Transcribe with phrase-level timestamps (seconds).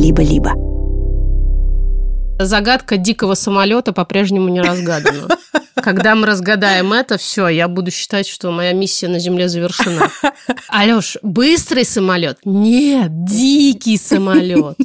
[0.00, 0.54] либо-либо.
[2.42, 5.28] Загадка дикого самолета по-прежнему не разгадана.
[5.74, 10.10] Когда мы разгадаем это, все, я буду считать, что моя миссия на Земле завершена.
[10.68, 12.38] Алеш, быстрый самолет?
[12.44, 14.76] Нет, дикий самолет.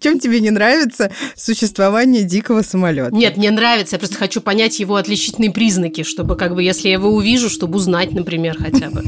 [0.00, 3.14] Чем тебе не нравится существование дикого самолета?
[3.14, 3.96] Нет, мне нравится.
[3.96, 7.76] Я просто хочу понять его отличительные признаки, чтобы, как бы, если я его увижу, чтобы
[7.76, 9.04] узнать, например, хотя бы.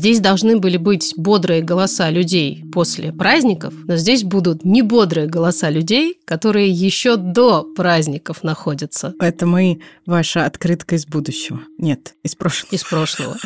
[0.00, 5.68] Здесь должны были быть бодрые голоса людей после праздников, но здесь будут не бодрые голоса
[5.68, 9.12] людей, которые еще до праздников находятся.
[9.20, 11.60] Это мы, ваша открытка из будущего.
[11.76, 12.74] Нет, из прошлого.
[12.74, 13.36] Из прошлого.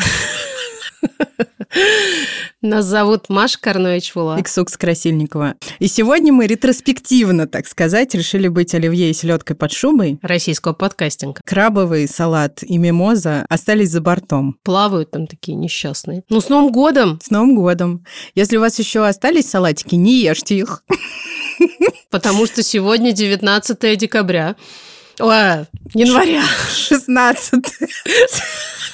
[2.63, 4.41] Нас зовут Маша Карнович-Вула.
[4.41, 5.55] Иксукс Красильникова.
[5.81, 10.19] И сегодня мы ретроспективно, так сказать, решили быть оливье и селедкой под шубой.
[10.23, 11.43] Российского подкастинга.
[11.45, 14.57] Крабовый салат и мимоза остались за бортом.
[14.63, 16.23] Плавают там такие несчастные.
[16.31, 17.21] Ну, с Новым годом!
[17.23, 18.07] С Новым годом!
[18.35, 20.85] Если у вас еще остались салатики, не ешьте их.
[22.11, 24.57] Потому что сегодня 19 декабря.
[25.21, 26.43] Ой, января.
[26.73, 27.63] 16.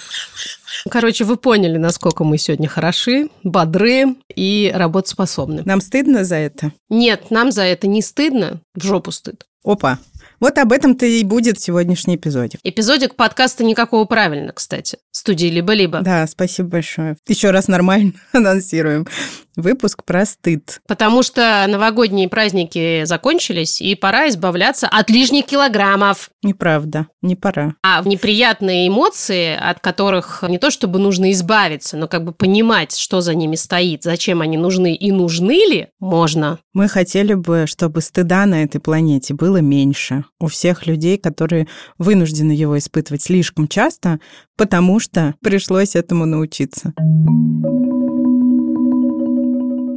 [0.89, 5.63] Короче, вы поняли, насколько мы сегодня хороши, бодры и работоспособны.
[5.65, 6.73] Нам стыдно за это?
[6.89, 9.45] Нет, нам за это не стыдно, в жопу стыд.
[9.63, 9.99] Опа,
[10.41, 12.61] вот об этом-то и будет сегодняшний эпизодик.
[12.65, 14.97] Эпизодик подкаста «Никакого правильно», кстати.
[15.11, 16.01] Студии «Либо-либо».
[16.01, 17.17] Да, спасибо большое.
[17.29, 19.07] Еще раз нормально анонсируем.
[19.57, 20.81] Выпуск про стыд.
[20.87, 26.31] Потому что новогодние праздники закончились, и пора избавляться от лишних килограммов.
[26.43, 27.75] Неправда, не пора.
[27.83, 33.21] А неприятные эмоции, от которых не то чтобы нужно избавиться, но как бы понимать, что
[33.21, 36.59] за ними стоит, зачем они нужны и нужны ли, можно.
[36.73, 41.67] Мы хотели бы, чтобы стыда на этой планете было меньше у всех людей, которые
[41.99, 44.21] вынуждены его испытывать слишком часто,
[44.57, 46.95] потому что пришлось этому научиться.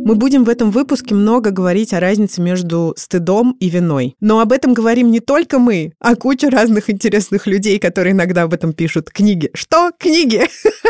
[0.06, 4.18] Мы будем в этом выпуске много говорить о разнице между стыдом и виной.
[4.20, 8.54] Но об этом говорим не только мы, а куча разных интересных людей, которые иногда об
[8.54, 9.10] этом пишут.
[9.10, 9.50] Книги.
[9.54, 9.92] Что?
[9.98, 10.42] Книги?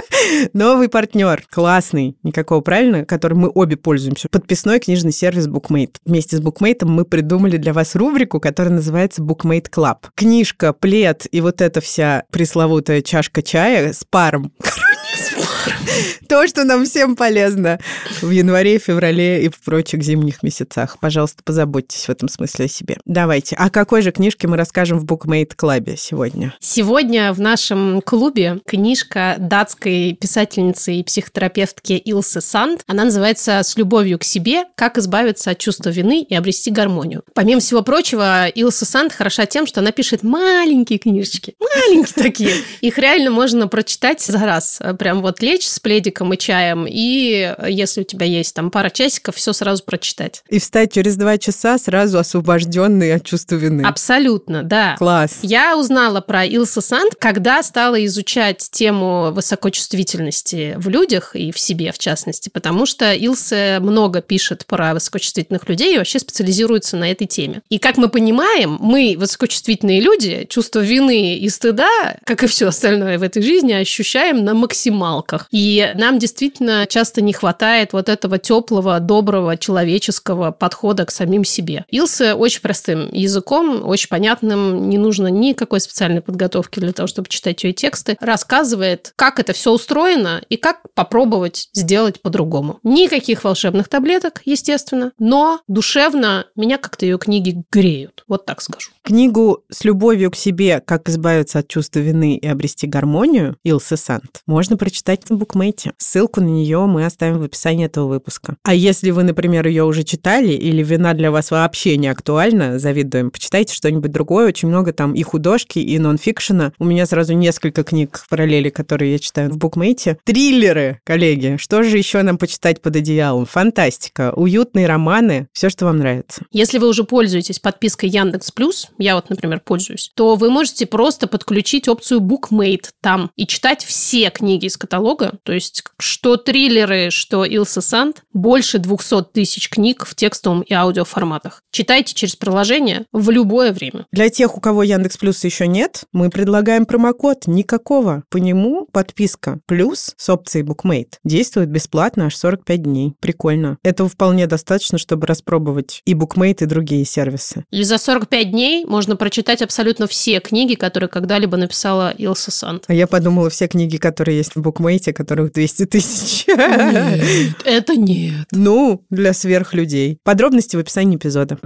[0.53, 1.44] Новый партнер.
[1.51, 2.18] Классный.
[2.24, 4.29] Никакого правильно, которым мы обе пользуемся.
[4.31, 5.97] Подписной книжный сервис Bookmate.
[6.06, 9.97] Вместе с Bookmate мы придумали для вас рубрику, которая называется Bookmate Club.
[10.16, 14.51] Книжка, плед и вот эта вся пресловутая чашка чая с паром.
[16.28, 17.79] То, что нам всем полезно
[18.22, 20.97] в январе, феврале и в прочих зимних месяцах.
[21.00, 22.97] Пожалуйста, позаботьтесь в этом смысле о себе.
[23.06, 23.56] Давайте.
[23.56, 26.53] О какой же книжке мы расскажем в Bookmate Club сегодня?
[26.59, 32.81] Сегодня в нашем клубе книжка датской писательницы и психотерапевтки Илсы Санд.
[32.88, 34.66] Она называется «С любовью к себе.
[34.75, 37.24] Как избавиться от чувства вины и обрести гармонию».
[37.34, 41.56] Помимо всего прочего, Илса Санд хороша тем, что она пишет маленькие книжечки.
[41.59, 42.53] Маленькие такие.
[42.81, 44.80] Их реально можно прочитать за раз.
[45.03, 49.36] Прям вот лечь с пледиком и чаем, и если у тебя есть там пара часиков,
[49.36, 50.46] все сразу прочитать.
[50.47, 53.81] И встать через два часа сразу освобожденный от чувства вины.
[53.81, 54.96] Абсолютно, да.
[54.97, 55.40] Класс.
[55.42, 61.92] Я узнала про Илса Санд, когда стала изучать тему высокочувствительности в людях и в себе,
[61.92, 67.28] в частности, потому что Илса много пишет про высокочувствительных людей и вообще специализируется на этой
[67.28, 67.62] теме.
[67.68, 73.19] И как мы понимаем, мы, высокочувствительные люди, чувство вины и стыда, как и все остальное
[73.19, 74.53] в этой жизни, ощущаем на
[74.94, 75.48] максималках.
[75.52, 81.86] И нам действительно часто не хватает вот этого теплого, доброго, человеческого подхода к самим себе.
[81.90, 87.64] Илса очень простым языком, очень понятным, не нужно никакой специальной подготовки для того, чтобы читать
[87.64, 92.80] ее тексты, рассказывает, как это все устроено и как попробовать сделать по-другому.
[92.84, 98.24] Никаких волшебных таблеток, естественно, но душевно меня как-то ее книги греют.
[98.28, 98.92] Вот так скажу.
[99.04, 100.81] Книгу «С любовью к себе.
[100.86, 105.94] Как избавиться от чувства вины и обрести гармонию» Илсы Сант можно прочитать в букмейте.
[105.97, 108.57] Ссылку на нее мы оставим в описании этого выпуска.
[108.63, 113.31] А если вы, например, ее уже читали или вина для вас вообще не актуальна, завидуем,
[113.31, 114.50] почитайте что-нибудь другое.
[114.50, 116.74] Очень много там и художки, и нонфикшена.
[116.80, 120.18] У меня сразу несколько книг в параллели, которые я читаю в букмейте.
[120.25, 121.56] Триллеры, коллеги.
[121.57, 123.45] Что же еще нам почитать под одеялом?
[123.45, 126.41] Фантастика, уютные романы, все, что вам нравится.
[126.51, 131.27] Если вы уже пользуетесь подпиской Яндекс Плюс, я вот, например, пользуюсь, то вы можете просто
[131.27, 135.34] подключить опцию Bookmate там и читать все книги из каталога.
[135.44, 141.62] То есть что триллеры, что Илса Санд, больше 200 тысяч книг в текстовом и аудиоформатах.
[141.72, 144.06] Читайте через приложение в любое время.
[144.12, 148.24] Для тех, у кого Яндекс Плюс еще нет, мы предлагаем промокод никакого.
[148.30, 153.14] По нему подписка плюс с опцией Bookmate действует бесплатно аж 45 дней.
[153.20, 153.78] Прикольно.
[153.84, 157.66] Этого вполне достаточно, чтобы распробовать и Bookmate, и другие сервисы.
[157.72, 162.86] И за 45 дней можно прочитать абсолютно все книги, которые когда-либо написала Илса Санд.
[162.88, 166.45] А я подумала, все книги, которые есть в Bookmate, которых 200 тысяч.
[166.47, 168.47] Нет, это нет.
[168.51, 170.17] Ну, для сверхлюдей.
[170.23, 171.57] Подробности в описании эпизода.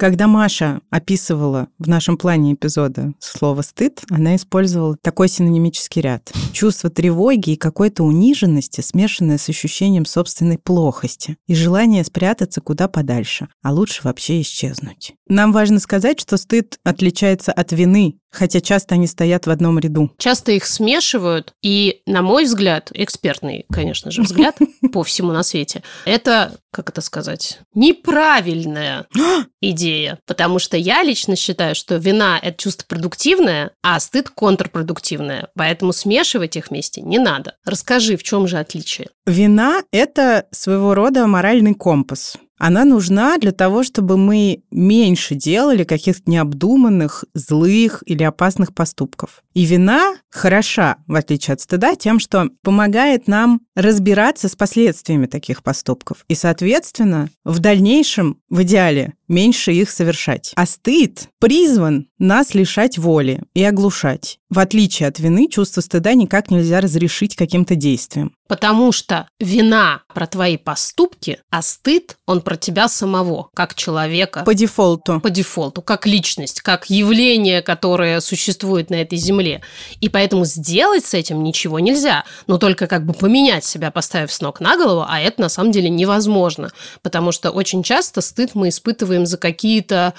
[0.00, 6.32] Когда Маша описывала в нашем плане эпизода слово «стыд», она использовала такой синонимический ряд.
[6.54, 13.48] Чувство тревоги и какой-то униженности, смешанное с ощущением собственной плохости и желание спрятаться куда подальше,
[13.62, 15.12] а лучше вообще исчезнуть.
[15.28, 20.10] Нам важно сказать, что стыд отличается от вины, хотя часто они стоят в одном ряду.
[20.18, 24.56] Часто их смешивают, и, на мой взгляд, экспертный, конечно же, взгляд
[24.92, 29.06] по всему на свете, это, как это сказать, неправильная
[29.60, 29.89] идея.
[30.26, 35.48] Потому что я лично считаю, что вина– это чувство продуктивное, а стыд– контрпродуктивное.
[35.54, 37.54] Поэтому смешивать их вместе не надо.
[37.64, 39.08] Расскажи, в чем же отличие?
[39.26, 46.30] Вина– это своего рода моральный компас она нужна для того, чтобы мы меньше делали каких-то
[46.30, 49.42] необдуманных, злых или опасных поступков.
[49.54, 55.62] И вина хороша, в отличие от стыда, тем, что помогает нам разбираться с последствиями таких
[55.62, 56.26] поступков.
[56.28, 60.52] И, соответственно, в дальнейшем, в идеале, меньше их совершать.
[60.54, 64.38] А стыд призван нас лишать воли и оглушать.
[64.50, 68.32] В отличие от вины, чувство стыда никак нельзя разрешить каким-то действием.
[68.50, 74.42] Потому что вина про твои поступки, а стыд, он про тебя самого, как человека.
[74.44, 75.20] По дефолту.
[75.20, 79.62] По дефолту, как личность, как явление, которое существует на этой земле.
[80.00, 82.24] И поэтому сделать с этим ничего нельзя.
[82.48, 85.70] Но только как бы поменять себя, поставив с ног на голову, а это на самом
[85.70, 86.72] деле невозможно.
[87.02, 90.12] Потому что очень часто стыд мы испытываем за какие-то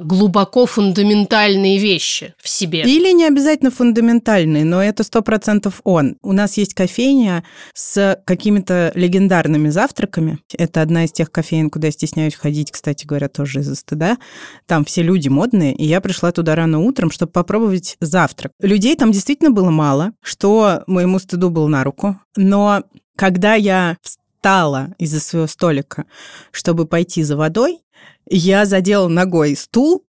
[0.00, 2.82] глубоко фундаментальные вещи в себе.
[2.82, 6.16] Или не обязательно фундаментальные, но это сто процентов он.
[6.22, 7.44] У нас есть кофейня
[7.74, 10.38] с какими-то легендарными завтраками.
[10.56, 14.18] Это одна из тех кофеин, куда я стесняюсь ходить, кстати говоря, тоже из-за стыда.
[14.66, 18.52] Там все люди модные, и я пришла туда рано утром, чтобы попробовать завтрак.
[18.60, 22.18] Людей там действительно было мало, что моему стыду был на руку.
[22.36, 22.82] Но
[23.16, 23.96] когда я
[24.40, 26.06] встала из-за своего столика,
[26.50, 27.80] чтобы пойти за водой,
[28.26, 30.04] я задела ногой стул,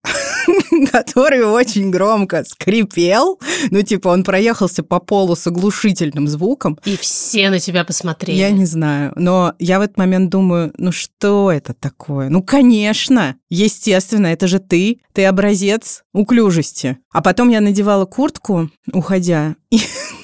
[0.92, 3.40] который очень громко скрипел.
[3.72, 6.78] Ну, типа, он проехался по полу с оглушительным звуком.
[6.86, 8.38] И все на тебя посмотрели.
[8.38, 9.14] Я не знаю.
[9.16, 12.30] Но я в этот момент думаю, ну что это такое?
[12.30, 15.00] Ну, конечно, естественно, это же ты.
[15.14, 17.00] Ты образец уклюжести.
[17.12, 19.80] А потом я надевала куртку, уходя, и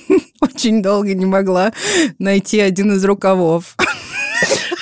[0.41, 1.73] очень долго не могла
[2.19, 3.75] найти один из рукавов.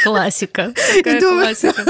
[0.04, 0.74] Классика.
[0.96, 1.86] Какая думаю, классика.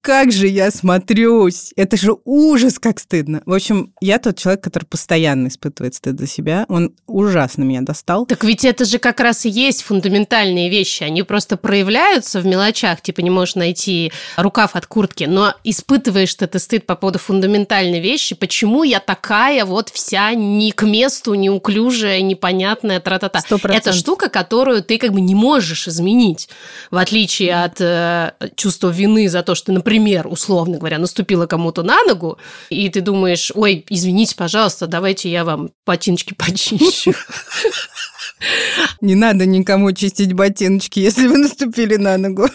[0.00, 1.72] Как же я смотрюсь.
[1.76, 3.42] Это же ужас, как стыдно.
[3.44, 6.66] В общем, я тот человек, который постоянно испытывает стыд за себя.
[6.68, 8.24] Он ужасно меня достал.
[8.26, 11.02] Так ведь это же как раз и есть фундаментальные вещи.
[11.02, 13.02] Они просто проявляются в мелочах.
[13.02, 18.00] Типа не можешь найти рукав от куртки, но испытываешь ты это стыд по поводу фундаментальной
[18.00, 18.34] вещи.
[18.34, 23.40] Почему я такая вот вся не к месту, неуклюжая, непонятная, тра-та-та.
[23.64, 26.48] Это штука, которую ты как бы не можешь изменить.
[26.90, 31.82] В отличие от э, чувства вины за то, что, например, например, условно говоря, наступила кому-то
[31.82, 32.38] на ногу,
[32.68, 37.14] и ты думаешь, ой, извините, пожалуйста, давайте я вам ботиночки почищу.
[39.00, 42.50] Не надо никому чистить ботиночки, если вы наступили на ногу.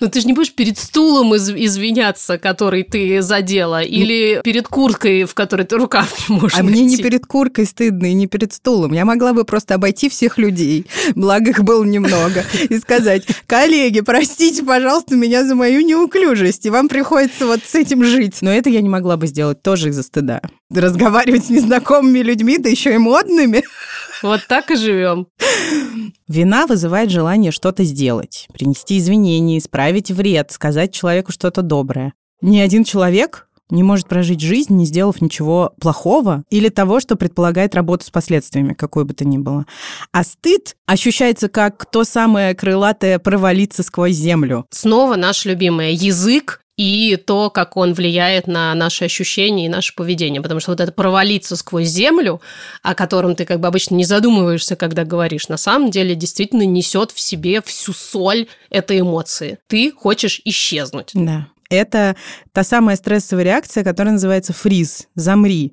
[0.00, 5.24] Но ты же не будешь перед стулом из извиняться, который ты задела, или перед курткой,
[5.24, 6.82] в которой ты рукав не можешь А найти.
[6.82, 8.92] мне не перед курткой стыдно и не перед стулом.
[8.92, 14.62] Я могла бы просто обойти всех людей, благо их было немного, и сказать, коллеги, простите,
[14.62, 18.38] пожалуйста, меня за мою неуклюжесть, и вам приходится вот с этим жить.
[18.42, 20.40] Но это я не могла бы сделать тоже из-за стыда.
[20.74, 23.62] Разговаривать с незнакомыми людьми, да еще и модными.
[24.22, 25.28] Вот так и живем.
[26.28, 32.14] Вина вызывает желание что-то сделать, принести извинения, исправить вред, сказать человеку что-то доброе.
[32.40, 37.74] Ни один человек не может прожить жизнь, не сделав ничего плохого или того, что предполагает
[37.74, 39.66] работу с последствиями, какой бы то ни было.
[40.12, 44.66] А стыд ощущается как то самое крылатое провалиться сквозь землю.
[44.70, 50.42] Снова наш любимый язык и то, как он влияет на наши ощущения и наше поведение.
[50.42, 52.40] Потому что вот это провалиться сквозь землю,
[52.82, 57.12] о котором ты как бы обычно не задумываешься, когда говоришь, на самом деле действительно несет
[57.12, 59.58] в себе всю соль этой эмоции.
[59.68, 61.10] Ты хочешь исчезнуть.
[61.14, 61.48] Да.
[61.68, 62.14] Это
[62.52, 65.72] та самая стрессовая реакция, которая называется фриз, замри.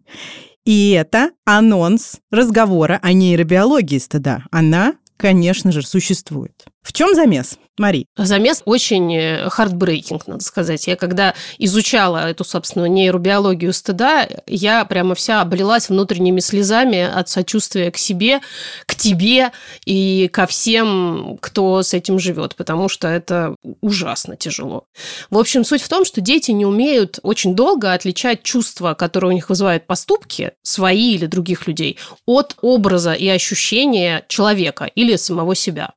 [0.66, 4.46] И это анонс разговора о нейробиологии стыда.
[4.52, 6.66] Она, конечно же, существует.
[6.84, 7.58] В чем замес?
[7.80, 8.06] Мари.
[8.16, 10.86] Замес очень heartbreaking, надо сказать.
[10.86, 17.90] Я когда изучала эту, собственно, нейробиологию стыда, я прямо вся облилась внутренними слезами от сочувствия
[17.90, 18.42] к себе,
[18.86, 19.52] к тебе
[19.86, 24.86] и ко всем, кто с этим живет, потому что это ужасно тяжело.
[25.32, 29.34] В общем, суть в том, что дети не умеют очень долго отличать чувства, которые у
[29.34, 31.98] них вызывают поступки, свои или других людей,
[32.28, 35.94] от образа и ощущения человека или самого себя.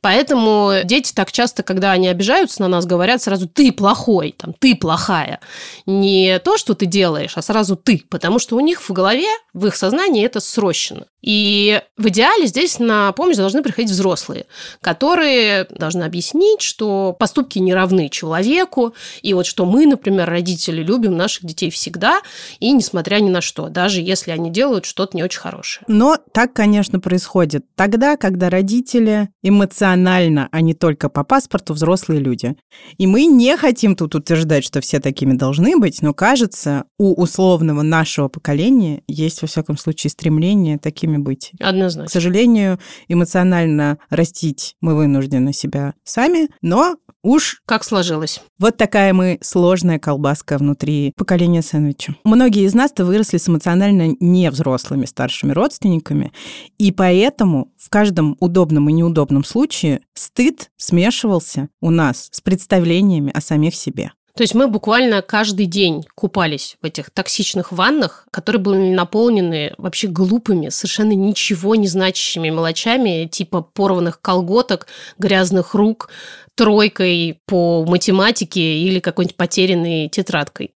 [0.00, 4.74] Поэтому дети так часто, когда они обижаются на нас, говорят сразу «ты плохой», там, «ты
[4.74, 5.40] плохая».
[5.86, 9.66] Не то, что ты делаешь, а сразу «ты», потому что у них в голове, в
[9.66, 11.06] их сознании это срощено.
[11.22, 14.46] И в идеале здесь на помощь должны приходить взрослые,
[14.80, 21.16] которые должны объяснить, что поступки не равны человеку, и вот что мы, например, родители, любим
[21.16, 22.22] наших детей всегда,
[22.58, 25.84] и несмотря ни на что, даже если они делают что-то не очень хорошее.
[25.88, 29.28] Но так, конечно, происходит тогда, когда родители
[29.60, 32.56] эмоционально, а не только по паспорту, взрослые люди.
[32.96, 37.82] И мы не хотим тут утверждать, что все такими должны быть, но кажется, у условного
[37.82, 41.52] нашего поколения есть, во всяком случае, стремление такими быть.
[41.60, 42.08] Однозначно.
[42.08, 47.60] К сожалению, эмоционально растить мы вынуждены себя сами, но уж...
[47.66, 48.42] Как сложилось.
[48.58, 52.16] Вот такая мы сложная колбаска внутри поколения сэндвича.
[52.24, 56.32] Многие из нас-то выросли с эмоционально невзрослыми старшими родственниками,
[56.78, 63.40] и поэтому в каждом удобном и неудобном случае стыд смешивался у нас с представлениями о
[63.40, 64.12] самих себе.
[64.40, 70.06] То есть мы буквально каждый день купались в этих токсичных ваннах, которые были наполнены вообще
[70.06, 74.86] глупыми, совершенно ничего не значащими мелочами, типа порванных колготок,
[75.18, 76.08] грязных рук,
[76.56, 80.72] тройкой по математике или какой-нибудь потерянной тетрадкой.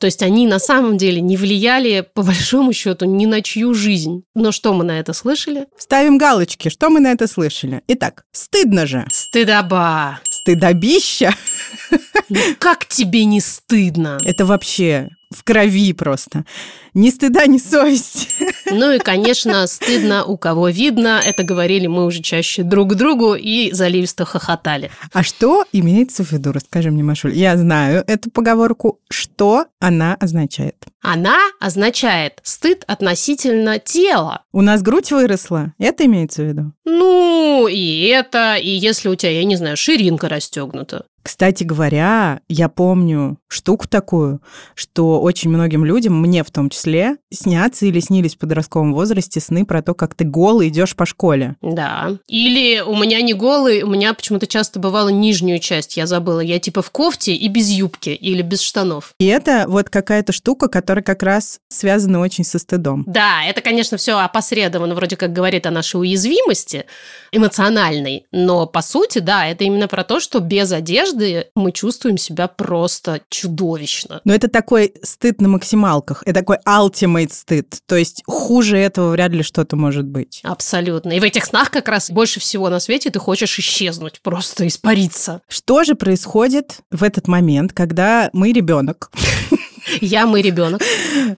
[0.00, 4.22] То есть они на самом деле не влияли, по большому счету, ни на чью жизнь.
[4.34, 5.66] Но что мы на это слышали?
[5.76, 6.68] Ставим галочки.
[6.68, 7.82] Что мы на это слышали?
[7.88, 9.06] Итак, стыдно же.
[9.10, 10.20] Стыдоба.
[10.30, 11.34] Стыдобища.
[12.28, 14.20] Ну как тебе не стыдно?
[14.24, 16.44] Это вообще в крови просто.
[16.94, 18.28] Ни стыда, ни совести.
[18.70, 21.20] Ну и, конечно, стыдно у кого видно.
[21.24, 24.90] Это говорили мы уже чаще друг другу и заливисто хохотали.
[25.12, 26.52] А что имеется в виду?
[26.52, 27.32] Расскажи мне, Машуль.
[27.32, 29.00] Я знаю эту поговорку.
[29.08, 30.76] Что она означает?
[31.00, 34.42] Она означает стыд относительно тела.
[34.52, 35.72] У нас грудь выросла.
[35.78, 36.72] Это имеется в виду?
[36.84, 41.06] Ну, и это, и если у тебя, я не знаю, ширинка расстегнута.
[41.28, 44.40] Кстати говоря, я помню штуку такую,
[44.74, 49.66] что очень многим людям, мне в том числе, снятся или снились в подростковом возрасте сны
[49.66, 51.56] про то, как ты голый идешь по школе.
[51.60, 52.16] Да.
[52.28, 56.40] Или у меня не голый, у меня почему-то часто бывала нижнюю часть, я забыла.
[56.40, 59.12] Я типа в кофте и без юбки или без штанов.
[59.18, 63.04] И это вот какая-то штука, которая как раз связана очень со стыдом.
[63.06, 66.86] Да, это, конечно, все опосредованно, вроде как говорит о нашей уязвимости
[67.32, 72.16] эмоциональной, но по сути, да, это именно про то, что без одежды одежды мы чувствуем
[72.16, 74.20] себя просто чудовищно.
[74.24, 77.78] Но это такой стыд на максималках, это такой ultimate стыд.
[77.86, 80.40] То есть хуже этого вряд ли что-то может быть.
[80.44, 81.12] Абсолютно.
[81.12, 85.42] И в этих снах как раз больше всего на свете ты хочешь исчезнуть, просто испариться.
[85.48, 89.10] Что же происходит в этот момент, когда мы ребенок?
[90.02, 90.82] Я мы ребенок.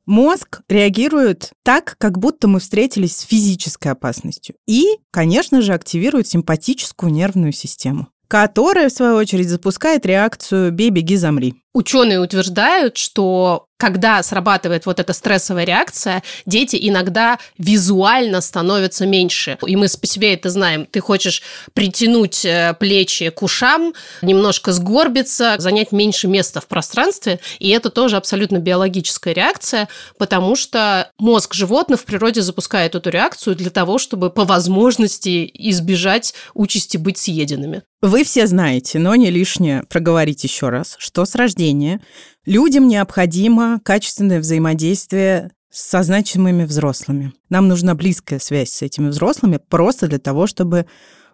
[0.06, 4.56] Мозг реагирует так, как будто мы встретились с физической опасностью.
[4.66, 11.16] И, конечно же, активирует симпатическую нервную систему которая, в свою очередь, запускает реакцию «бей, беги,
[11.16, 11.56] замри».
[11.72, 19.56] Ученые утверждают, что когда срабатывает вот эта стрессовая реакция, дети иногда визуально становятся меньше.
[19.66, 20.84] И мы по себе это знаем.
[20.84, 27.40] Ты хочешь притянуть э, плечи к ушам, немножко сгорбиться, занять меньше места в пространстве.
[27.58, 33.56] И это тоже абсолютно биологическая реакция, потому что мозг животных в природе запускает эту реакцию
[33.56, 37.82] для того, чтобы по возможности избежать участи быть съеденными.
[38.02, 42.00] Вы все знаете, но не лишнее проговорить еще раз, что с рождения
[42.46, 47.32] Людям необходимо качественное взаимодействие со значимыми взрослыми.
[47.50, 50.86] Нам нужна близкая связь с этими взрослыми просто для того, чтобы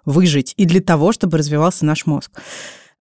[0.04, 2.32] выжить и для того, чтобы развивался наш мозг.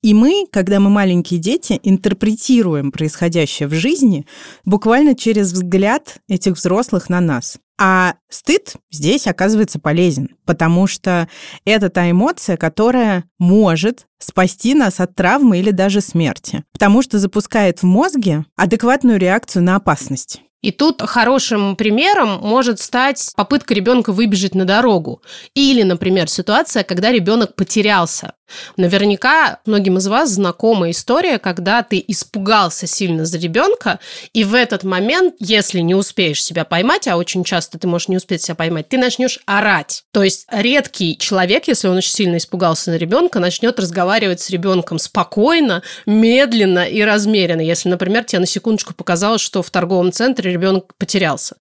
[0.05, 4.27] И мы, когда мы маленькие дети, интерпретируем происходящее в жизни
[4.67, 7.57] буквально через взгляд этих взрослых на нас.
[7.81, 11.27] А стыд здесь оказывается полезен, потому что
[11.65, 17.79] это та эмоция, которая может спасти нас от травмы или даже смерти, потому что запускает
[17.79, 20.43] в мозге адекватную реакцию на опасность.
[20.65, 25.21] И тут хорошим примером может стать попытка ребенка выбежать на дорогу.
[25.55, 28.33] Или, например, ситуация, когда ребенок потерялся.
[28.77, 34.01] Наверняка многим из вас знакома история, когда ты испугался сильно за ребенка,
[34.33, 38.17] и в этот момент, если не успеешь себя поймать, а очень часто ты можешь не
[38.17, 40.05] успеть себя поймать, ты начнешь орать.
[40.13, 44.99] То есть редкий человек, если он очень сильно испугался на ребенка, начнет разговаривать с ребенком
[44.99, 47.61] спокойно, медленно и размеренно.
[47.61, 51.57] Если, например, тебе на секундочку показалось, что в торговом центре ребенок потерялся.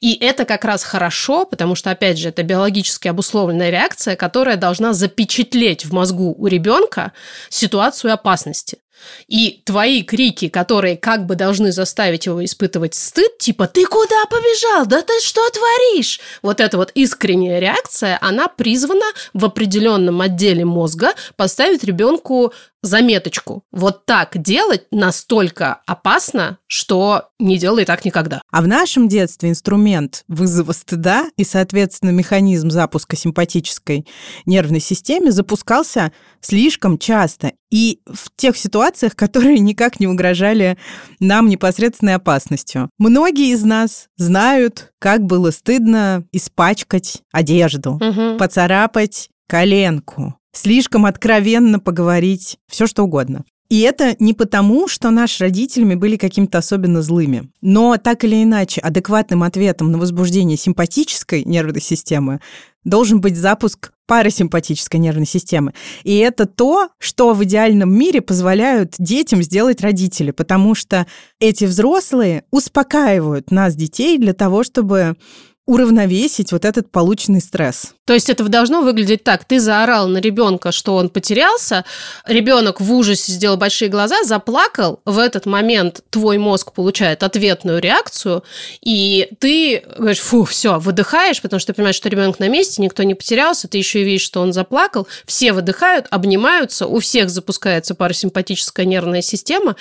[0.00, 4.92] И это как раз хорошо, потому что, опять же, это биологически обусловленная реакция, которая должна
[4.92, 7.12] запечатлеть в мозгу у ребенка
[7.48, 8.78] ситуацию опасности.
[9.26, 14.86] И твои крики, которые как бы должны заставить его испытывать стыд, типа «ты куда побежал?
[14.86, 21.12] Да ты что творишь?» Вот эта вот искренняя реакция, она призвана в определенном отделе мозга
[21.36, 22.52] поставить ребенку
[22.84, 23.64] заметочку.
[23.72, 28.42] Вот так делать настолько опасно, что не делай так никогда.
[28.50, 34.06] А в нашем детстве инструмент вызова стыда и, соответственно, механизм запуска симпатической
[34.46, 37.52] нервной системы запускался слишком часто.
[37.70, 40.78] И в тех ситуациях, которые никак не угрожали
[41.20, 42.90] нам непосредственной опасностью.
[42.98, 48.36] Многие из нас знают, как было стыдно испачкать одежду, угу.
[48.38, 53.44] поцарапать коленку, слишком откровенно поговорить, все что угодно.
[53.70, 57.50] И это не потому, что наши родителями были какими-то особенно злыми.
[57.62, 62.40] Но так или иначе, адекватным ответом на возбуждение симпатической нервной системы
[62.84, 65.72] должен быть запуск парасимпатической нервной системы.
[66.02, 71.06] И это то, что в идеальном мире позволяют детям сделать родители, потому что
[71.40, 75.16] эти взрослые успокаивают нас, детей, для того, чтобы
[75.66, 77.94] уравновесить вот этот полученный стресс.
[78.04, 79.46] То есть это должно выглядеть так.
[79.46, 81.86] Ты заорал на ребенка, что он потерялся,
[82.26, 88.44] ребенок в ужасе сделал большие глаза, заплакал, в этот момент твой мозг получает ответную реакцию,
[88.82, 93.02] и ты говоришь, фу, все, выдыхаешь, потому что ты понимаешь, что ребенок на месте, никто
[93.02, 97.94] не потерялся, ты еще и видишь, что он заплакал, все выдыхают, обнимаются, у всех запускается
[97.94, 99.76] парасимпатическая нервная система,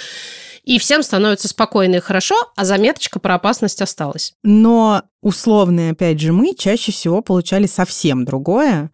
[0.63, 4.33] и всем становится спокойно и хорошо, а заметочка про опасность осталась.
[4.43, 8.91] Но условные, опять же, мы чаще всего получали совсем другое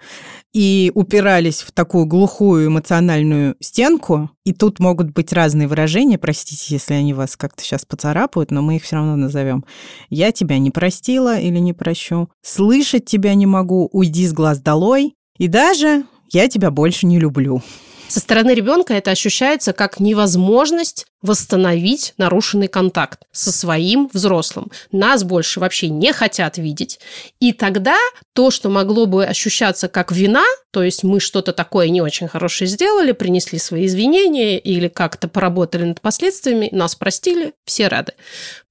[0.54, 4.32] и упирались в такую глухую эмоциональную стенку.
[4.46, 8.78] И тут могут быть разные выражения, простите, если они вас как-то сейчас поцарапают, но мы
[8.78, 9.64] их все равно назовем.
[10.10, 12.30] Я тебя не простила или не прощу.
[12.42, 15.16] Слышать тебя не могу, уйди с глаз долой.
[15.38, 17.62] И даже я тебя больше не люблю.
[18.10, 24.72] Со стороны ребенка это ощущается как невозможность восстановить нарушенный контакт со своим взрослым.
[24.92, 27.00] Нас больше вообще не хотят видеть.
[27.40, 27.98] И тогда
[28.34, 32.68] то, что могло бы ощущаться как вина, то есть мы что-то такое не очень хорошее
[32.68, 38.14] сделали, принесли свои извинения или как-то поработали над последствиями, нас простили, все рады,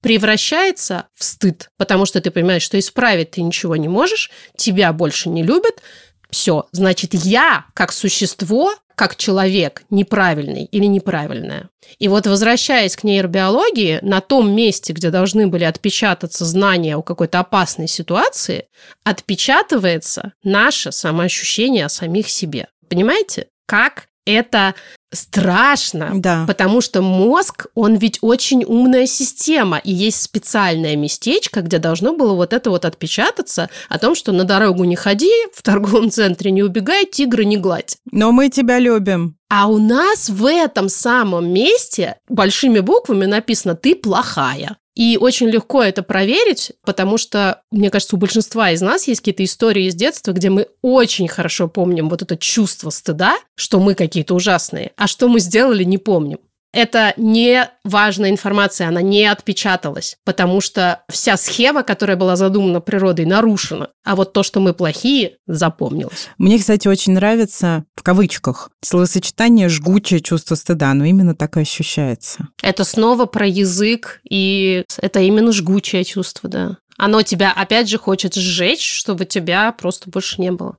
[0.01, 5.29] превращается в стыд, потому что ты понимаешь, что исправить ты ничего не можешь, тебя больше
[5.29, 5.81] не любят,
[6.29, 11.69] все, значит, я как существо как человек неправильный или неправильное.
[11.99, 17.39] И вот возвращаясь к нейробиологии, на том месте, где должны были отпечататься знания о какой-то
[17.39, 18.65] опасной ситуации,
[19.05, 22.67] отпечатывается наше самоощущение о самих себе.
[22.89, 23.47] Понимаете?
[23.67, 24.75] Как это
[25.11, 26.45] страшно, да.
[26.47, 32.33] потому что мозг, он ведь очень умная система, и есть специальное местечко, где должно было
[32.33, 36.63] вот это вот отпечататься о том, что на дорогу не ходи, в торговом центре не
[36.63, 37.97] убегай, тигры не гладь.
[38.11, 39.35] Но мы тебя любим.
[39.49, 44.77] А у нас в этом самом месте большими буквами написано «ты плохая».
[44.99, 49.45] И очень легко это проверить, потому что, мне кажется, у большинства из нас есть какие-то
[49.45, 54.35] истории из детства, где мы очень хорошо помним вот это чувство стыда, что мы какие-то
[54.35, 56.39] ужасные, а что мы сделали, не помним
[56.71, 63.25] это не важная информация, она не отпечаталась, потому что вся схема, которая была задумана природой,
[63.25, 63.89] нарушена.
[64.03, 66.29] А вот то, что мы плохие, запомнилось.
[66.37, 70.91] Мне, кстати, очень нравится, в кавычках, словосочетание «жгучее чувство стыда».
[70.91, 72.47] Оно именно так и ощущается.
[72.61, 76.77] Это снова про язык, и это именно жгучее чувство, да.
[76.97, 80.75] Оно тебя, опять же, хочет сжечь, чтобы тебя просто больше не было.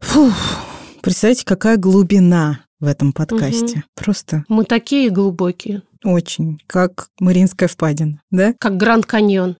[0.00, 0.34] Фух,
[1.00, 3.78] представьте, какая глубина в этом подкасте.
[3.78, 3.84] Угу.
[3.94, 4.44] Просто.
[4.48, 5.82] Мы такие глубокие.
[6.02, 6.60] Очень.
[6.66, 8.54] Как Мариинская впадина, да?
[8.58, 9.56] Как Гранд Каньон.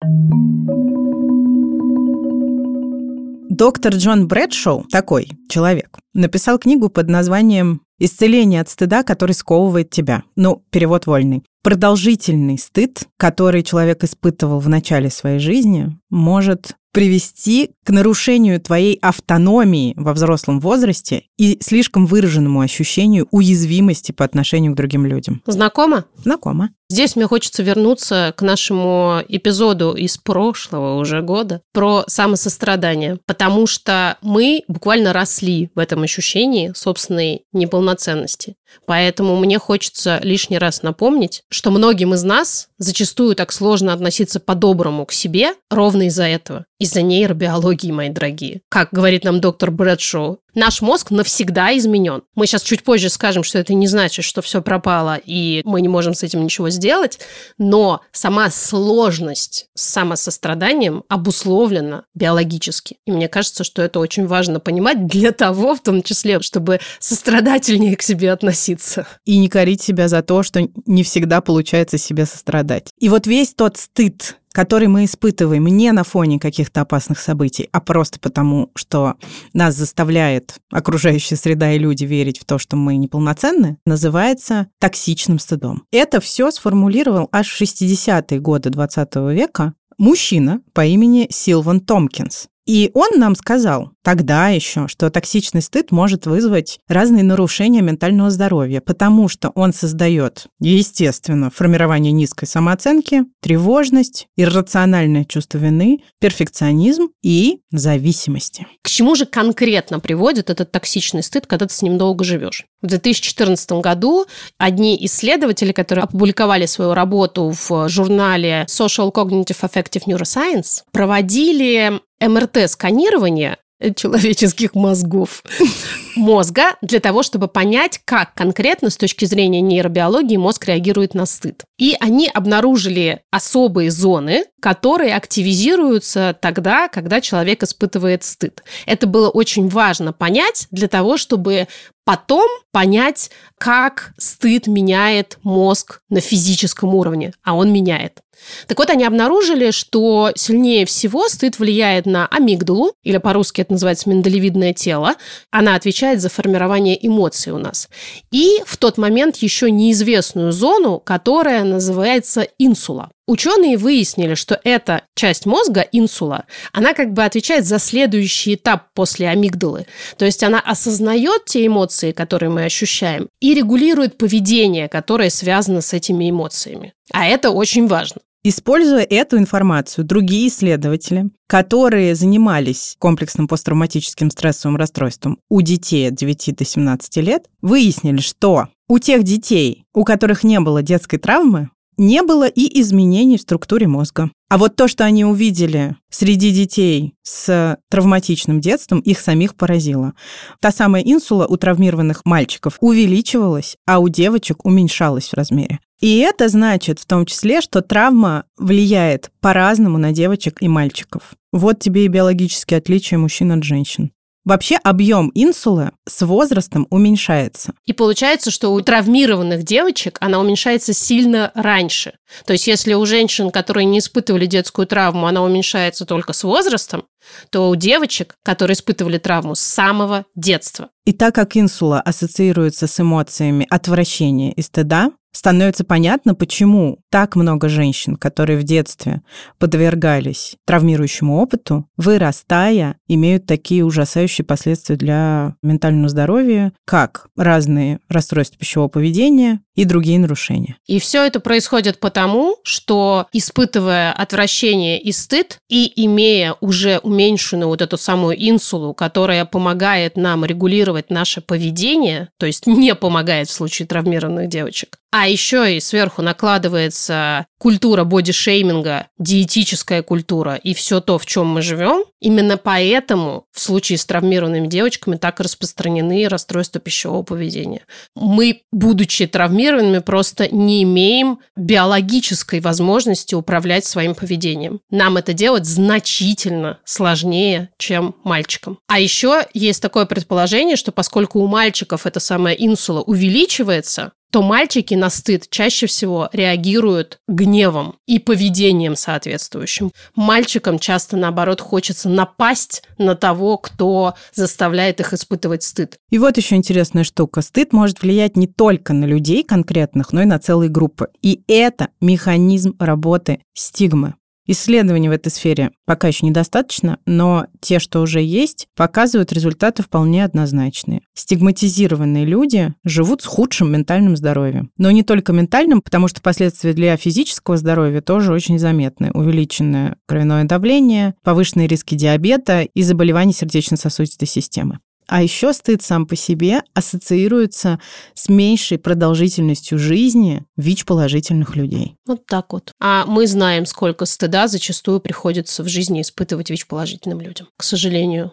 [3.50, 10.22] Доктор Джон Брэдшоу, такой человек, написал книгу под названием «Исцеление от стыда, который сковывает тебя».
[10.34, 11.42] Ну, перевод вольный.
[11.62, 19.94] Продолжительный стыд, который человек испытывал в начале своей жизни, может привести к нарушению твоей автономии
[19.96, 25.42] во взрослом возрасте и слишком выраженному ощущению уязвимости по отношению к другим людям.
[25.46, 26.04] Знакомо?
[26.16, 26.70] Знакомо.
[26.88, 34.18] Здесь мне хочется вернуться к нашему эпизоду из прошлого уже года про самосострадание, потому что
[34.22, 38.56] мы буквально росли в этом ощущении собственной неполноценности.
[38.86, 45.06] Поэтому мне хочется лишний раз напомнить, что многим из нас зачастую так сложно относиться по-доброму
[45.06, 48.62] к себе ровно из-за этого, из-за нейробиологии, мои дорогие.
[48.68, 52.22] Как говорит нам доктор Брэдшоу, Наш мозг навсегда изменен.
[52.34, 55.88] Мы сейчас чуть позже скажем, что это не значит, что все пропало, и мы не
[55.88, 57.20] можем с этим ничего сделать,
[57.58, 62.96] но сама сложность с самосостраданием обусловлена биологически.
[63.06, 67.96] И мне кажется, что это очень важно понимать для того, в том числе, чтобы сострадательнее
[67.96, 69.06] к себе относиться.
[69.24, 72.90] И не корить себя за то, что не всегда получается себе сострадать.
[72.98, 77.80] И вот весь тот стыд, который мы испытываем не на фоне каких-то опасных событий, а
[77.80, 79.14] просто потому, что
[79.52, 85.84] нас заставляет окружающая среда и люди верить в то, что мы неполноценны, называется токсичным стыдом.
[85.92, 92.49] Это все сформулировал аж в 60-е годы 20 века мужчина по имени Силван Томпкинс.
[92.70, 98.80] И он нам сказал тогда еще, что токсичный стыд может вызвать разные нарушения ментального здоровья,
[98.80, 108.68] потому что он создает, естественно, формирование низкой самооценки, тревожность, иррациональное чувство вины, перфекционизм и зависимости.
[108.82, 112.66] К чему же конкретно приводит этот токсичный стыд, когда ты с ним долго живешь?
[112.82, 114.26] В 2014 году
[114.58, 123.58] одни исследователи, которые опубликовали свою работу в журнале Social Cognitive Affective Neuroscience, проводили МРТ-сканирование
[123.96, 125.42] человеческих мозгов
[126.16, 131.64] мозга для того, чтобы понять, как конкретно с точки зрения нейробиологии мозг реагирует на стыд.
[131.78, 138.62] И они обнаружили особые зоны, которые активизируются тогда, когда человек испытывает стыд.
[138.86, 141.66] Это было очень важно понять для того, чтобы
[142.04, 148.20] потом понять, как стыд меняет мозг на физическом уровне, а он меняет.
[148.66, 154.08] Так вот, они обнаружили, что сильнее всего стыд влияет на амигдалу, или по-русски это называется
[154.08, 155.14] миндалевидное тело.
[155.50, 157.88] Она отвечает за формирование эмоций у нас.
[158.30, 163.10] И в тот момент еще неизвестную зону, которая называется инсула.
[163.30, 169.28] Ученые выяснили, что эта часть мозга, инсула, она как бы отвечает за следующий этап после
[169.28, 169.86] амигдалы.
[170.16, 175.92] То есть она осознает те эмоции, которые мы ощущаем, и регулирует поведение, которое связано с
[175.92, 176.92] этими эмоциями.
[177.12, 178.20] А это очень важно.
[178.42, 186.56] Используя эту информацию, другие исследователи, которые занимались комплексным посттравматическим стрессовым расстройством у детей от 9
[186.56, 192.22] до 17 лет, выяснили, что у тех детей, у которых не было детской травмы, не
[192.22, 194.30] было и изменений в структуре мозга.
[194.48, 200.14] А вот то, что они увидели среди детей с травматичным детством, их самих поразило.
[200.62, 205.78] Та самая инсула у травмированных мальчиков увеличивалась, а у девочек уменьшалась в размере.
[206.00, 211.34] И это значит в том числе, что травма влияет по-разному на девочек и мальчиков.
[211.52, 214.10] Вот тебе и биологические отличия мужчин от женщин.
[214.46, 217.74] Вообще объем инсулы с возрастом уменьшается.
[217.84, 222.14] И получается, что у травмированных девочек она уменьшается сильно раньше.
[222.46, 227.04] То есть если у женщин, которые не испытывали детскую травму, она уменьшается только с возрастом,
[227.50, 230.90] то у девочек, которые испытывали травму с самого детства.
[231.04, 237.68] И так как инсула ассоциируется с эмоциями отвращения и стыда, становится понятно, почему так много
[237.68, 239.22] женщин, которые в детстве
[239.58, 248.88] подвергались травмирующему опыту, вырастая, имеют такие ужасающие последствия для ментального здоровья, как разные расстройства пищевого
[248.88, 250.76] поведения и другие нарушения.
[250.86, 257.82] И все это происходит потому, что испытывая отвращение и стыд и имея уже уменьшенную вот
[257.82, 263.88] эту самую инсулу, которая помогает нам регулировать наше поведение, то есть не помогает в случае
[263.88, 271.26] травмированных девочек, а еще и сверху накладывается культура бодишейминга, диетическая культура и все то, в
[271.26, 272.04] чем мы живем.
[272.18, 277.82] Именно поэтому в случае с травмированными девочками так распространены расстройства пищевого поведения.
[278.16, 284.80] Мы, будучи травмированными, просто не имеем биологической возможности управлять своим поведением.
[284.90, 288.78] Нам это делать значительно сложнее, чем мальчикам.
[288.88, 294.94] А еще есть такое предположение, что поскольку у мальчиков эта самая инсула увеличивается, то мальчики
[294.94, 299.90] на стыд чаще всего реагируют гневом и поведением соответствующим.
[300.14, 305.96] Мальчикам часто, наоборот, хочется напасть на того, кто заставляет их испытывать стыд.
[306.10, 307.42] И вот еще интересная штука.
[307.42, 311.08] Стыд может влиять не только на людей конкретных, но и на целые группы.
[311.22, 314.14] И это механизм работы стигмы.
[314.52, 320.24] Исследований в этой сфере пока еще недостаточно, но те, что уже есть, показывают результаты вполне
[320.24, 321.02] однозначные.
[321.14, 324.72] Стигматизированные люди живут с худшим ментальным здоровьем.
[324.76, 329.12] Но не только ментальным, потому что последствия для физического здоровья тоже очень заметны.
[329.14, 334.80] Увеличенное кровяное давление, повышенные риски диабета и заболеваний сердечно-сосудистой системы.
[335.10, 337.80] А еще стыд сам по себе ассоциируется
[338.14, 341.96] с меньшей продолжительностью жизни ВИЧ-положительных людей.
[342.06, 342.70] Вот так вот.
[342.80, 348.30] А мы знаем, сколько стыда зачастую приходится в жизни испытывать ВИЧ-положительным людям, к сожалению.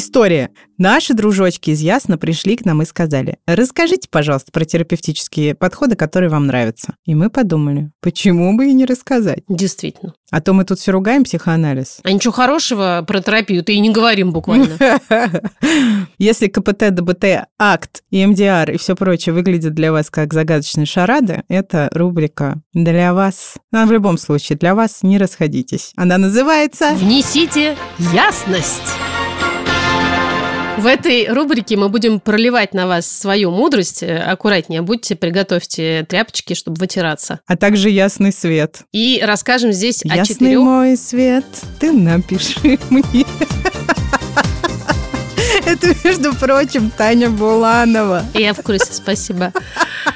[0.00, 0.48] История.
[0.78, 6.30] Наши дружочки из Ясно пришли к нам и сказали, расскажите, пожалуйста, про терапевтические подходы, которые
[6.30, 6.94] вам нравятся.
[7.04, 9.42] И мы подумали, почему бы и не рассказать?
[9.46, 10.14] Действительно.
[10.30, 11.98] А то мы тут все ругаем психоанализ.
[12.02, 14.78] А ничего хорошего про терапию-то и не говорим буквально.
[16.18, 21.42] Если КПТ, ДБТ, акт, и МДР и все прочее выглядят для вас как загадочные шарады,
[21.48, 23.56] это рубрика для вас.
[23.70, 25.92] Но в любом случае, для вас не расходитесь.
[25.94, 27.76] Она называется «Внесите
[28.14, 28.96] ясность».
[30.80, 34.02] В этой рубрике мы будем проливать на вас свою мудрость.
[34.02, 37.40] Аккуратнее будьте, приготовьте тряпочки, чтобы вытираться.
[37.46, 38.84] А также ясный свет.
[38.90, 40.60] И расскажем здесь Ясный о четырех...
[40.60, 41.44] мой свет,
[41.78, 43.26] ты напиши мне.
[45.66, 48.24] Это, между прочим, Таня Буланова.
[48.32, 49.52] Я в курсе, спасибо.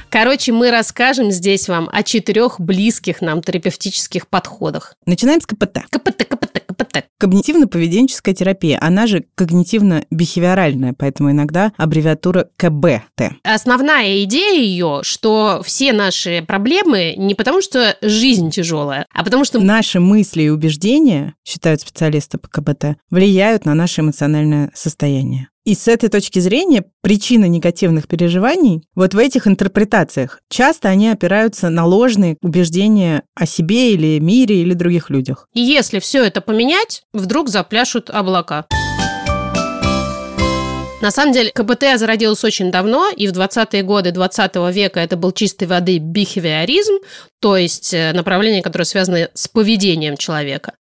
[0.09, 4.94] Короче, мы расскажем здесь вам о четырех близких нам терапевтических подходах.
[5.05, 5.81] Начинаем с КПТ.
[5.90, 7.05] КПТ, КПТ, КПТ.
[7.24, 13.32] Когнитивно-поведенческая терапия, она же когнитивно-бихевиоральная, поэтому иногда аббревиатура КБТ.
[13.42, 19.58] Основная идея ее, что все наши проблемы не потому, что жизнь тяжелая, а потому что
[19.58, 25.48] Наши мысли и убеждения, считают специалисты по КБТ, влияют на наше эмоциональное состояние.
[25.64, 31.70] И с этой точки зрения причины негативных переживаний вот в этих интерпретациях часто они опираются
[31.70, 35.48] на ложные убеждения о себе или мире или других людях.
[35.55, 38.66] И если все это поменять, вдруг запляшут облака.
[41.00, 45.33] На самом деле, КБТ зародилось очень давно, и в 20-е годы 20 века это был
[45.33, 46.94] чистой воды бихевиоризм,
[47.40, 50.74] то есть э, направление, которое связано с поведением человека.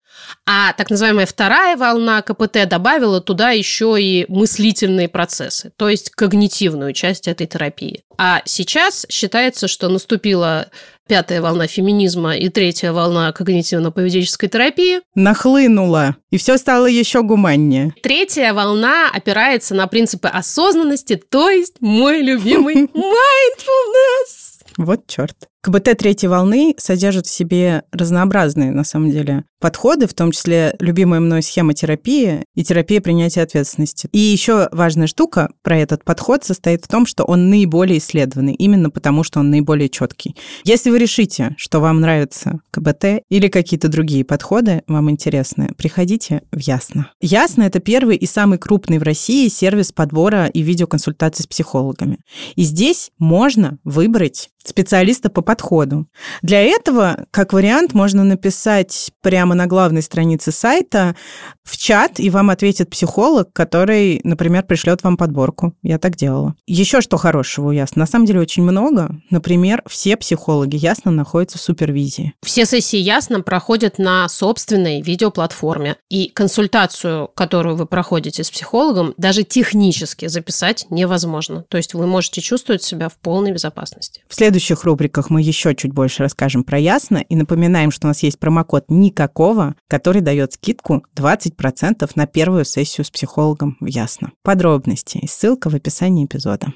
[0.47, 6.93] А так называемая вторая волна КПТ добавила туда еще и мыслительные процессы, то есть когнитивную
[6.93, 8.03] часть этой терапии.
[8.19, 10.71] А сейчас считается, что наступила
[11.09, 15.01] пятая волна феминизма и третья волна когнитивно-поведенческой терапии.
[15.17, 17.93] Нахлынула, и все стало еще гуманнее.
[18.03, 24.51] Третья волна опирается на принципы осознанности, то есть мой любимый mindfulness.
[24.77, 25.50] Вот черт.
[25.63, 31.21] КБТ третьей волны содержит в себе разнообразные, на самом деле, подходы, в том числе любимая
[31.21, 34.09] мной схема терапии и терапия принятия ответственности.
[34.13, 38.89] И еще важная штука про этот подход состоит в том, что он наиболее исследованный, именно
[38.89, 40.35] потому что он наиболее четкий.
[40.65, 46.59] Если вы решите, что вам нравится КБТ или какие-то другие подходы, вам интересны, приходите в
[46.59, 47.11] Ясно.
[47.21, 52.19] Ясно— это первый и самый крупный в России сервис подбора и видеоконсультаций с психологами.
[52.55, 56.07] И здесь можно выбрать специалиста по подходу.
[56.43, 61.17] Для этого, как вариант, можно написать прямо на главной странице сайта
[61.65, 65.75] в чат, и вам ответит психолог, который, например, пришлет вам подборку.
[65.83, 66.55] Я так делала.
[66.69, 68.01] Еще что хорошего у Ясно?
[68.01, 69.17] На самом деле очень много.
[69.31, 72.33] Например, все психологи Ясно находятся в супервизии.
[72.45, 75.97] Все сессии ясно проходят на собственной видеоплатформе.
[76.09, 81.65] И консультацию, которую вы проходите с психологом, даже технически записать невозможно.
[81.69, 84.23] То есть вы можете чувствовать себя в полной безопасности.
[84.29, 88.23] В следующих рубриках мы еще чуть больше расскажем про Ясно и напоминаем, что у нас
[88.23, 94.33] есть промокод «Никакого», который дает скидку 20% на первую сессию с психологом в Ясно.
[94.43, 96.73] Подробности и ссылка в описании эпизода.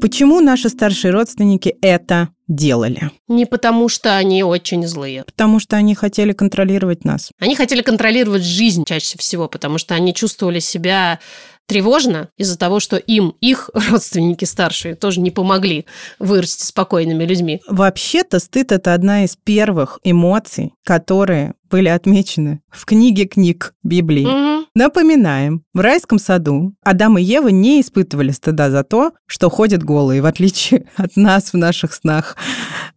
[0.00, 3.10] Почему наши старшие родственники это делали?
[3.26, 5.24] Не потому, что они очень злые.
[5.24, 7.32] Потому что они хотели контролировать нас.
[7.40, 11.18] Они хотели контролировать жизнь чаще всего, потому что они чувствовали себя
[11.68, 15.86] тревожно из-за того, что им, их родственники старшие, тоже не помогли
[16.18, 17.60] вырасти спокойными людьми.
[17.68, 24.24] Вообще-то стыд– это одна из первых эмоций, которые были отмечены в книге книг Библии.
[24.24, 24.66] Мгм.
[24.74, 30.22] Напоминаем, в райском саду Адам и Ева не испытывали стыда за то, что ходят голые,
[30.22, 32.36] в отличие от нас в наших снах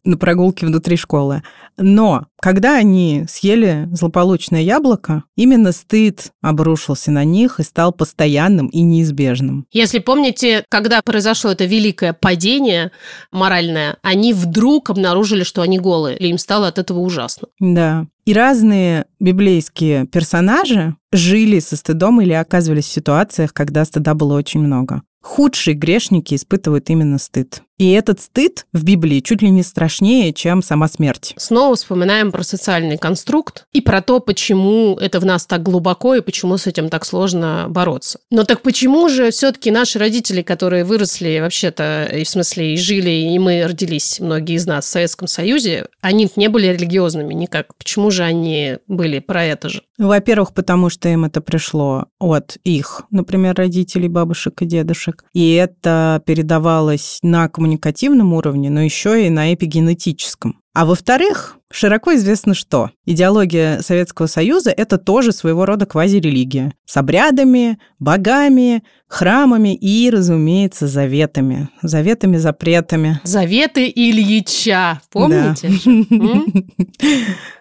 [0.04, 1.44] на прогулке внутри школы.
[1.78, 8.82] Но когда они съели злополучное яблоко, именно стыд обрушился на них и стал постоянным и
[8.82, 9.65] неизбежным.
[9.71, 12.91] Если помните, когда произошло это великое падение
[13.32, 17.47] моральное, они вдруг обнаружили, что они голые, и им стало от этого ужасно.
[17.60, 18.08] Да.
[18.25, 24.60] И разные библейские персонажи жили со стыдом или оказывались в ситуациях, когда стыда было очень
[24.60, 25.01] много.
[25.22, 27.62] Худшие грешники испытывают именно стыд.
[27.82, 31.34] И этот стыд в Библии чуть ли не страшнее, чем сама смерть.
[31.38, 36.22] Снова вспоминаем про социальный конструкт и про то, почему это в нас так глубоко и
[36.22, 38.20] почему с этим так сложно бороться.
[38.30, 43.10] Но так почему же все-таки наши родители, которые выросли вообще-то, и в смысле и жили,
[43.10, 47.76] и мы родились, многие из нас в Советском Союзе, они не были религиозными никак.
[47.78, 49.82] Почему же они были про это же?
[49.98, 55.11] Во-первых, потому что им это пришло от их, например, родителей, бабушек и дедушек.
[55.34, 60.62] И это передавалось на коммуникативном уровне, но еще и на эпигенетическом.
[60.74, 62.91] А во-вторых, широко известно что.
[63.06, 66.74] Идеология Советского Союза– это тоже своего рода квазирелигия.
[66.86, 71.67] С обрядами, богами, храмами и, разумеется, заветами.
[71.82, 73.19] Заветами, запретами.
[73.26, 75.71] Заветы Ильича, помните?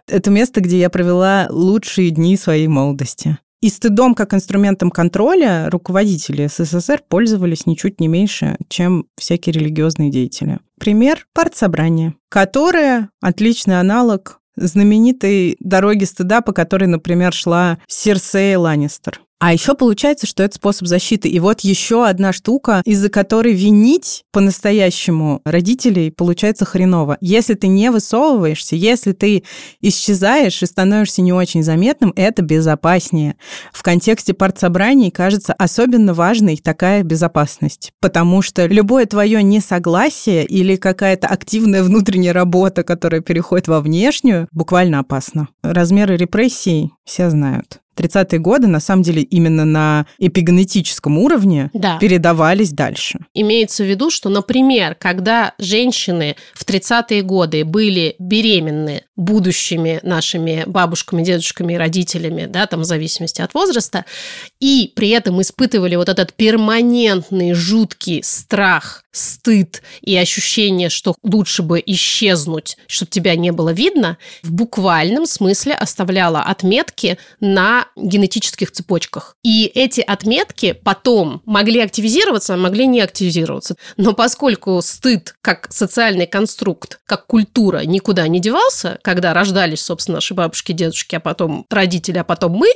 [0.07, 3.39] Это место, где я провела лучшие дни своей молодости.
[3.61, 10.61] И стыдом как инструментом контроля руководители СССР пользовались ничуть не меньше, чем всякие религиозные деятели.
[10.79, 19.21] Пример– партсобрание, которое отличный аналог знаменитой дороги стыда, по которой, например, шла Серсея Ланнистер.
[19.41, 21.31] А еще получается, что это способ защиты.
[21.31, 27.17] И вот еще одна штука, из-за которой винить по-настоящему родителей получается хреново.
[27.23, 29.45] Если ты не высовываешься, если ты
[29.81, 33.37] исчезаешь и становишься не очень заметным, это безопаснее.
[33.73, 37.93] В контексте партсобраний кажется особенно важной такая безопасность.
[37.99, 44.99] Потому что любое твое несогласие или какая-то активная внутренняя работа, которая переходит во внешнюю, буквально
[44.99, 45.49] опасно.
[45.63, 47.81] Размеры репрессий все знают.
[48.01, 51.99] 30-е годы, на самом деле, именно на эпигенетическом уровне да.
[51.99, 53.21] передавались дальше.
[53.35, 61.23] Имеется в виду, что, например, когда женщины в 30-е годы были беременны будущими нашими бабушками,
[61.23, 64.05] дедушками и родителями, да, там в зависимости от возраста,
[64.61, 71.83] и при этом испытывали вот этот перманентный жуткий страх, стыд и ощущение, что лучше бы
[71.85, 79.37] исчезнуть, чтобы тебя не было видно, в буквальном смысле оставляла отметки на генетических цепочках.
[79.43, 83.77] И эти отметки потом могли активизироваться, а могли не активизироваться.
[83.97, 90.35] Но поскольку стыд как социальный конструкт, как культура никуда не девался, когда рождались, собственно, наши
[90.35, 92.71] бабушки, дедушки, а потом родители, а потом мы,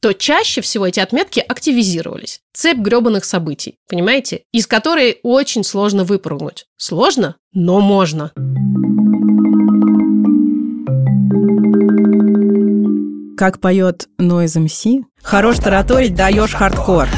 [0.00, 2.40] то чаще всего эти отметки активизировались.
[2.54, 4.44] Цепь гребаных событий, понимаете?
[4.52, 6.66] Из которой очень сложно выпрыгнуть.
[6.76, 8.30] Сложно, но можно.
[13.36, 17.08] Как поет Noise MC, хорош тараторить, даешь хардкор.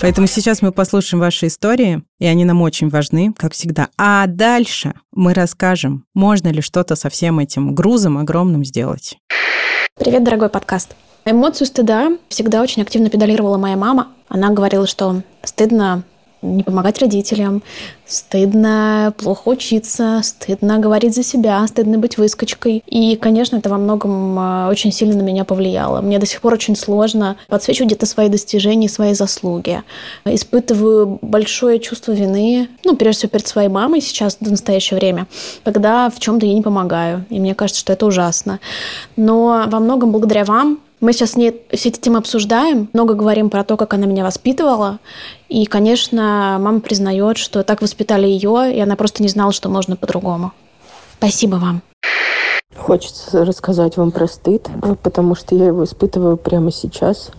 [0.00, 3.90] Поэтому сейчас мы послушаем ваши истории, и они нам очень важны, как всегда.
[3.98, 9.18] А дальше мы расскажем, можно ли что-то со всем этим грузом огромным сделать.
[9.98, 10.94] Привет, дорогой подкаст.
[11.24, 14.08] Эмоцию стыда всегда очень активно педалировала моя мама.
[14.28, 16.04] Она говорила, что стыдно
[16.42, 17.62] не помогать родителям,
[18.06, 22.82] стыдно плохо учиться, стыдно говорить за себя, стыдно быть выскочкой.
[22.86, 26.00] И, конечно, это во многом а, очень сильно на меня повлияло.
[26.00, 29.82] Мне до сих пор очень сложно подсвечивать где-то свои достижения, свои заслуги.
[30.24, 35.26] Испытываю большое чувство вины, ну, прежде всего, перед своей мамой сейчас, до настоящего время,
[35.64, 37.24] когда в чем-то я не помогаю.
[37.30, 38.60] И мне кажется, что это ужасно.
[39.16, 43.64] Но во многом благодаря вам мы сейчас не все эти темы обсуждаем, много говорим про
[43.64, 44.98] то, как она меня воспитывала.
[45.48, 49.96] И, конечно, мама признает, что так воспитали ее, и она просто не знала, что можно
[49.96, 50.52] по-другому.
[51.18, 51.82] Спасибо вам.
[52.76, 54.68] Хочется рассказать вам про стыд,
[55.02, 57.30] потому что я его испытываю прямо сейчас,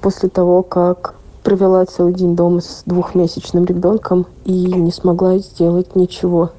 [0.00, 6.50] после того, как провела целый день дома с двухмесячным ребенком и не смогла сделать ничего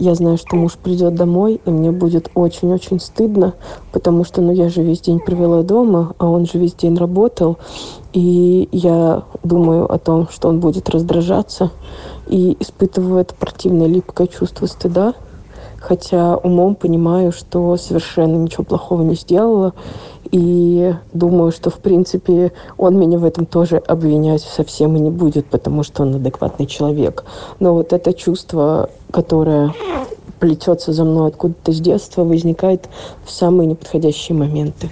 [0.00, 3.54] я знаю, что муж придет домой, и мне будет очень-очень стыдно,
[3.92, 7.58] потому что, ну, я же весь день провела дома, а он же весь день работал,
[8.14, 11.70] и я думаю о том, что он будет раздражаться,
[12.26, 15.14] и испытываю это противное липкое чувство стыда,
[15.80, 19.72] хотя умом понимаю, что совершенно ничего плохого не сделала,
[20.30, 25.46] и думаю, что, в принципе, он меня в этом тоже обвинять совсем и не будет,
[25.46, 27.24] потому что он адекватный человек.
[27.58, 29.74] Но вот это чувство, которое
[30.38, 32.88] плетется за мной откуда-то с детства, возникает
[33.24, 34.88] в самые неподходящие моменты.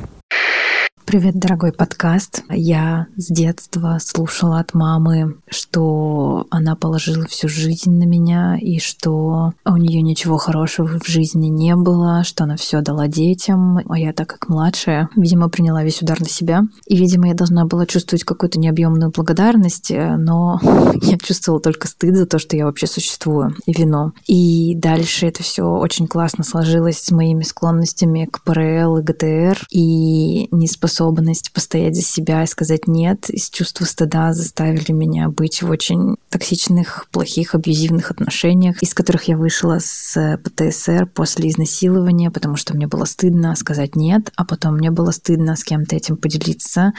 [1.09, 2.43] Привет, дорогой подкаст.
[2.51, 9.55] Я с детства слушала от мамы, что она положила всю жизнь на меня и что
[9.65, 14.13] у нее ничего хорошего в жизни не было, что она все дала детям, а я
[14.13, 16.65] так как младшая, видимо, приняла весь удар на себя.
[16.87, 20.61] И, видимо, я должна была чувствовать какую-то необъемную благодарность, но
[21.03, 24.13] я чувствовала только стыд за то, что я вообще существую, и вино.
[24.27, 30.49] И дальше это все очень классно сложилось с моими склонностями к ПРЛ и ГТР и
[30.51, 35.71] неспособностью способность постоять за себя и сказать «нет», из чувства стыда заставили меня быть в
[35.71, 42.75] очень токсичных, плохих, абьюзивных отношениях, из которых я вышла с ПТСР после изнасилования, потому что
[42.75, 46.93] мне было стыдно сказать «нет», а потом мне было стыдно с кем-то этим поделиться.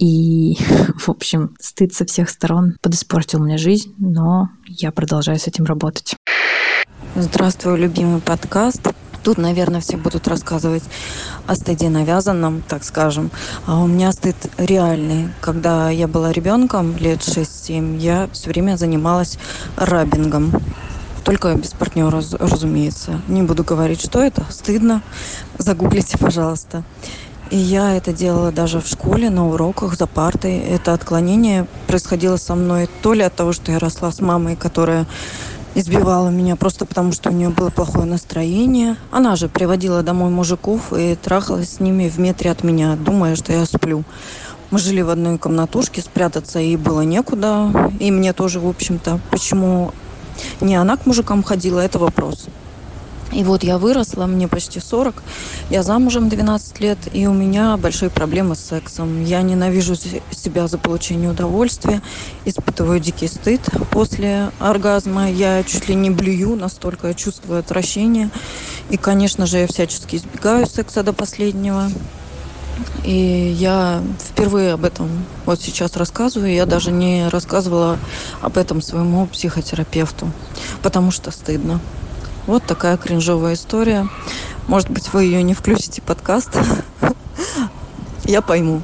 [0.00, 0.58] И,
[0.98, 6.16] в общем, стыд со всех сторон подиспортил мне жизнь, но я продолжаю с этим работать.
[7.14, 8.88] Здравствуй, любимый подкаст.
[9.26, 10.84] Тут, наверное, все будут рассказывать
[11.48, 13.32] о стыде навязанном, так скажем.
[13.66, 15.30] А у меня стыд реальный.
[15.40, 19.36] Когда я была ребенком, лет 6-7, я все время занималась
[19.74, 20.52] рабингом.
[21.24, 23.20] Только без партнера, разумеется.
[23.26, 24.44] Не буду говорить, что это.
[24.48, 25.02] Стыдно.
[25.58, 26.84] Загуглите, пожалуйста.
[27.50, 30.58] И я это делала даже в школе, на уроках, за партой.
[30.58, 35.04] Это отклонение происходило со мной то ли от того, что я росла с мамой, которая
[35.76, 38.96] избивала меня просто потому, что у нее было плохое настроение.
[39.10, 43.52] Она же приводила домой мужиков и трахалась с ними в метре от меня, думая, что
[43.52, 44.02] я сплю.
[44.70, 47.90] Мы жили в одной комнатушке, спрятаться ей было некуда.
[48.00, 49.20] И мне тоже, в общем-то.
[49.30, 49.92] Почему
[50.60, 52.46] не она к мужикам ходила, это вопрос.
[53.32, 55.22] И вот я выросла, мне почти 40,
[55.68, 59.22] я замужем 12 лет, и у меня большие проблемы с сексом.
[59.24, 62.02] Я ненавижу себя за получение удовольствия,
[62.44, 63.60] испытываю дикий стыд
[63.90, 65.30] после оргазма.
[65.30, 68.30] Я чуть ли не блюю, настолько я чувствую отвращение.
[68.90, 71.90] И, конечно же, я всячески избегаю секса до последнего.
[73.04, 75.08] И я впервые об этом
[75.46, 76.52] вот сейчас рассказываю.
[76.52, 77.98] Я даже не рассказывала
[78.40, 80.30] об этом своему психотерапевту,
[80.82, 81.80] потому что стыдно.
[82.46, 84.08] Вот такая кринжовая история.
[84.68, 86.56] Может быть, вы ее не включите в подкаст.
[88.24, 88.82] Я пойму.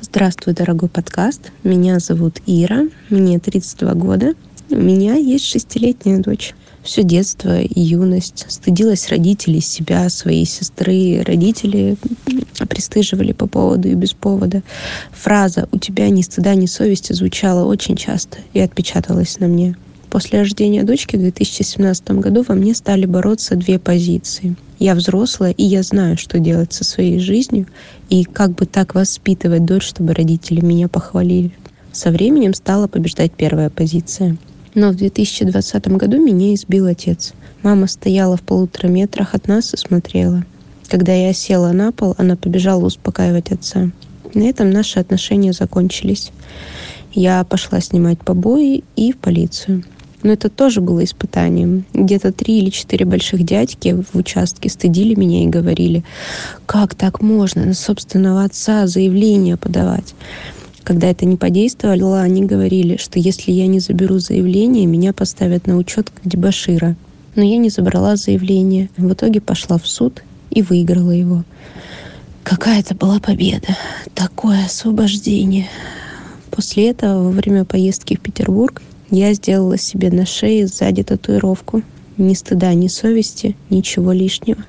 [0.00, 1.50] Здравствуй, дорогой подкаст.
[1.64, 4.34] Меня зовут Ира, мне 32 года.
[4.70, 6.54] У меня есть шестилетняя дочь.
[6.84, 11.24] Все детство и юность стыдилась родителей, себя, своей сестры.
[11.26, 11.96] Родители
[12.68, 14.62] пристыживали по поводу и без повода.
[15.10, 19.76] Фраза «у тебя ни стыда, ни совести» звучала очень часто и отпечаталась на мне.
[20.12, 24.56] После рождения дочки в 2017 году во мне стали бороться две позиции.
[24.78, 27.66] Я взрослая, и я знаю, что делать со своей жизнью,
[28.10, 31.52] и как бы так воспитывать дочь, чтобы родители меня похвалили.
[31.92, 34.36] Со временем стала побеждать первая позиция.
[34.74, 37.32] Но в 2020 году меня избил отец.
[37.62, 40.44] Мама стояла в полутора метрах от нас и смотрела.
[40.88, 43.90] Когда я села на пол, она побежала успокаивать отца.
[44.34, 46.32] На этом наши отношения закончились.
[47.14, 49.84] Я пошла снимать побои и в полицию.
[50.22, 51.84] Но это тоже было испытанием.
[51.92, 56.04] Где-то три или четыре больших дядьки в участке стыдили меня и говорили,
[56.66, 60.14] как так можно на собственного отца заявление подавать.
[60.84, 65.76] Когда это не подействовало, они говорили, что если я не заберу заявление, меня поставят на
[65.76, 66.96] учет как дебашира.
[67.34, 68.90] Но я не забрала заявление.
[68.96, 71.44] В итоге пошла в суд и выиграла его.
[72.42, 73.76] Какая это была победа.
[74.14, 75.68] Такое освобождение.
[76.50, 81.82] После этого, во время поездки в Петербург, я сделала себе на шее сзади татуировку.
[82.16, 84.64] Ни стыда, ни совести, ничего лишнего.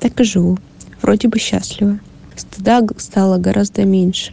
[0.00, 0.58] Так и живу.
[1.02, 2.00] Вроде бы счастлива.
[2.34, 4.32] Стыда стало гораздо меньше.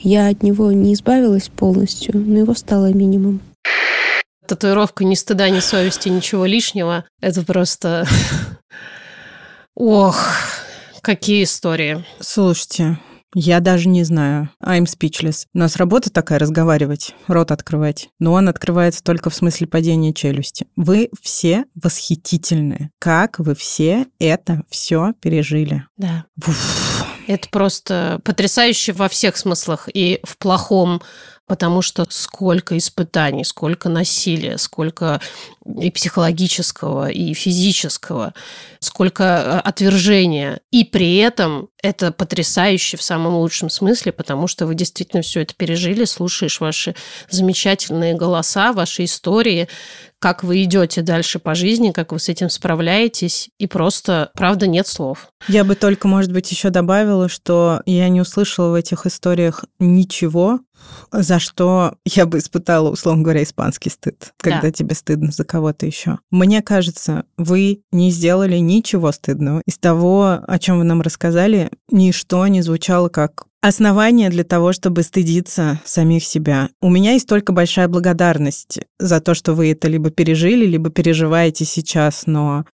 [0.00, 3.40] Я от него не избавилась полностью, но его стало минимум.
[4.46, 7.06] Татуировка ни стыда, ни совести, ничего лишнего.
[7.22, 8.06] Это просто...
[9.74, 10.22] Ох,
[11.00, 12.04] какие истории.
[12.20, 12.98] Слушайте,
[13.34, 14.50] я даже не знаю.
[14.62, 15.46] I'm speechless.
[15.54, 18.08] У нас работа такая разговаривать, рот открывать.
[18.18, 20.66] Но он открывается только в смысле падения челюсти.
[20.76, 22.90] Вы все восхитительные.
[22.98, 25.86] Как вы все это все пережили?
[25.96, 26.26] Да.
[26.36, 27.04] Уф.
[27.26, 29.88] Это просто потрясающе во всех смыслах.
[29.92, 31.02] И в плохом
[31.46, 35.20] потому что сколько испытаний, сколько насилия, сколько
[35.80, 38.34] и психологического, и физического,
[38.80, 40.60] сколько э, отвержения.
[40.70, 45.54] И при этом это потрясающе в самом лучшем смысле, потому что вы действительно все это
[45.54, 46.94] пережили, слушаешь ваши
[47.30, 49.68] замечательные голоса, ваши истории,
[50.18, 54.86] как вы идете дальше по жизни, как вы с этим справляетесь, и просто, правда, нет
[54.86, 55.28] слов.
[55.48, 60.60] Я бы только, может быть, еще добавила, что я не услышала в этих историях ничего,
[61.12, 64.70] за что я бы испытала, условно говоря, испанский стыд, когда да.
[64.70, 66.18] тебе стыдно за кого-то еще.
[66.30, 69.62] Мне кажется, вы не сделали ничего стыдного.
[69.66, 75.02] Из того, о чем вы нам рассказали, ничто не звучало как основание для того, чтобы
[75.02, 76.70] стыдиться самих себя.
[76.80, 81.64] У меня есть только большая благодарность за то, что вы это либо пережили, либо переживаете
[81.64, 82.64] сейчас, но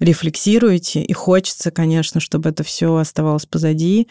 [0.00, 4.08] рефлексируете, и хочется, конечно, чтобы это все оставалось позади.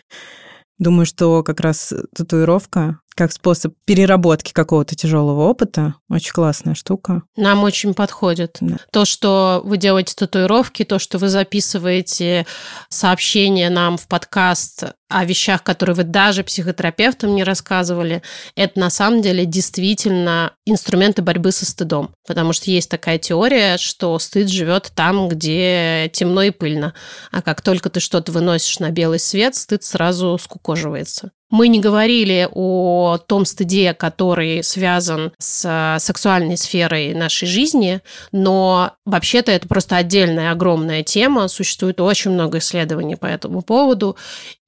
[0.79, 5.95] Думаю, что как раз татуировка как способ переработки какого-то тяжелого опыта.
[6.09, 7.23] Очень классная штука.
[7.35, 8.57] Нам очень подходит.
[8.61, 8.77] Да.
[8.91, 12.45] То, что вы делаете татуировки, то, что вы записываете
[12.89, 18.23] сообщения нам в подкаст о вещах, которые вы даже психотерапевтам не рассказывали,
[18.55, 22.15] это на самом деле действительно инструменты борьбы со стыдом.
[22.27, 26.93] Потому что есть такая теория, что стыд живет там, где темно и пыльно.
[27.31, 31.31] А как только ты что-то выносишь на белый свет, стыд сразу скукоживается.
[31.53, 38.01] Мы не говорили о том стыде, который связан с сексуальной сферой нашей жизни,
[38.31, 41.47] но вообще-то это просто отдельная огромная тема.
[41.47, 44.17] Существует очень много исследований по этому поводу.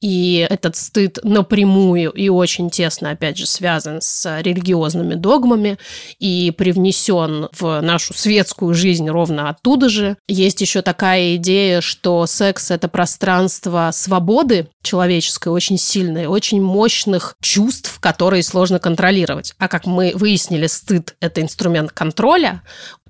[0.06, 5.80] И этот стыд напрямую и очень тесно, опять же, связан с религиозными догмами
[6.20, 10.16] и привнесен в нашу светскую жизнь ровно оттуда же.
[10.28, 17.98] Есть еще такая идея, что секс– это пространство свободы человеческой, очень сильной, очень мощных чувств,
[18.00, 19.56] которые сложно контролировать.
[19.58, 22.62] А как мы выяснили, стыд– это инструмент контроля,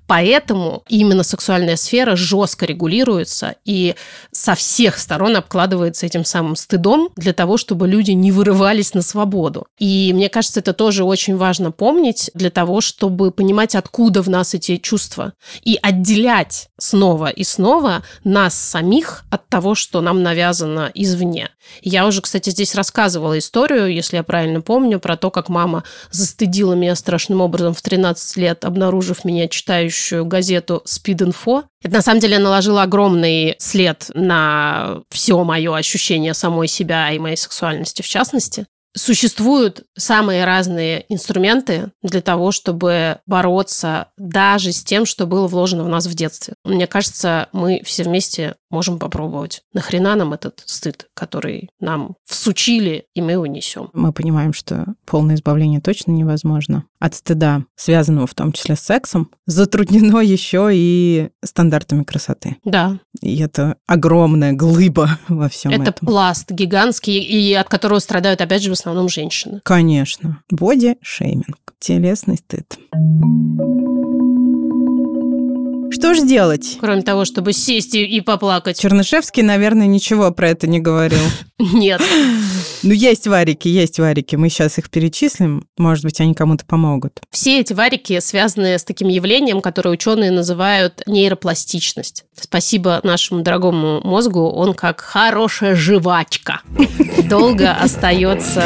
[0.06, 3.94] Поэтому именно сексуальная сфера жестко регулируется и
[4.30, 9.66] со всех сторон обкладывается этим самым стыдом для того, чтобы люди не вырывались на свободу.
[9.78, 14.54] И мне кажется, это тоже очень важно помнить для того, чтобы понимать, откуда в нас
[14.54, 15.32] эти чувства.
[15.62, 21.50] И отделять снова и снова нас самих от того, что нам навязано извне.
[21.82, 26.74] Я уже, кстати, здесь рассказывала историю, если я правильно помню, про то, как мама застыдила
[26.74, 29.48] меня страшным образом в 13 лет, обнаружив меня
[29.96, 31.64] читающую газету «Спид-инфо».
[31.82, 37.36] Это, на самом деле, наложило огромный след на все мое ощущение самой себя и моей
[37.36, 38.66] сексуальности в частности.
[38.96, 45.88] Существуют самые разные инструменты для того, чтобы бороться даже с тем, что было вложено в
[45.88, 46.54] нас в детстве.
[46.64, 49.60] Мне кажется, мы все вместе можем попробовать.
[49.74, 53.90] Нахрена нам этот стыд, который нам всучили, и мы его?
[53.92, 56.84] Мы понимаем, что полное избавление точно невозможно.
[57.06, 62.56] От стыда, связанного в том числе с сексом, затруднено еще и стандартами красоты.
[62.64, 62.98] Да.
[63.22, 66.08] И это огромная глыба во всем это этом.
[66.08, 69.60] пласт гигантский, и от которого страдают, опять же, в основном женщины.
[69.62, 70.42] Конечно.
[70.50, 71.74] Боди-шейминг.
[71.78, 72.76] Телесный стыд.
[75.90, 76.76] Что ж делать?
[76.80, 78.78] Кроме того, чтобы сесть и, и поплакать.
[78.78, 81.18] Чернышевский, наверное, ничего про это не говорил.
[81.58, 82.02] Нет.
[82.82, 84.36] Ну, есть варики, есть варики.
[84.36, 85.66] Мы сейчас их перечислим.
[85.78, 87.20] Может быть, они кому-то помогут.
[87.30, 92.24] Все эти варики связаны с таким явлением, которое ученые называют нейропластичность.
[92.38, 96.60] Спасибо нашему дорогому мозгу, он как хорошая жвачка.
[97.28, 98.62] Долго остается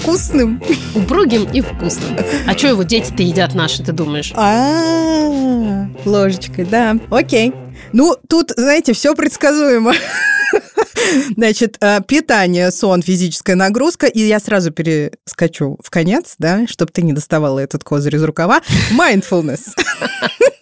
[0.00, 0.60] Вкусным.
[0.94, 2.16] упругим и вкусным.
[2.46, 4.32] А что его дети-то едят наши, ты думаешь?
[4.34, 6.96] А, ложечкой, да.
[7.10, 7.52] Окей.
[7.92, 9.94] Ну, тут, знаете, все предсказуемо.
[11.36, 17.02] Значит, э, питание, сон, физическая нагрузка, и я сразу перескочу в конец, да, чтобы ты
[17.02, 18.62] не доставала этот козырь из рукава.
[18.92, 19.60] Mindfulness.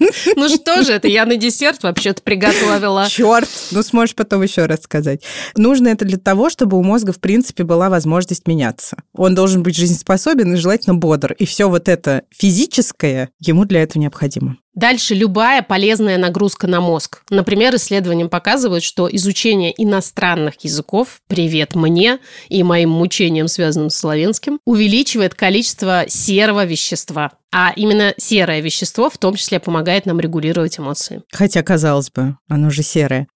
[0.35, 3.07] Ну что же это, я на десерт вообще-то приготовила.
[3.09, 5.23] Черт, ну сможешь потом еще раз сказать.
[5.57, 8.97] Нужно это для того, чтобы у мозга, в принципе, была возможность меняться.
[9.15, 11.33] Он должен быть жизнеспособен и желательно бодр.
[11.35, 14.57] И все вот это физическое ему для этого необходимо.
[14.81, 17.21] Дальше любая полезная нагрузка на мозг.
[17.29, 22.19] Например, исследования показывают, что изучение иностранных языков, привет мне
[22.49, 27.33] и моим мучениям, связанным с славянским, увеличивает количество серого вещества.
[27.53, 31.25] А именно серое вещество в том числе помогает нам регулировать эмоции.
[31.31, 33.27] Хотя, казалось бы, оно же серое.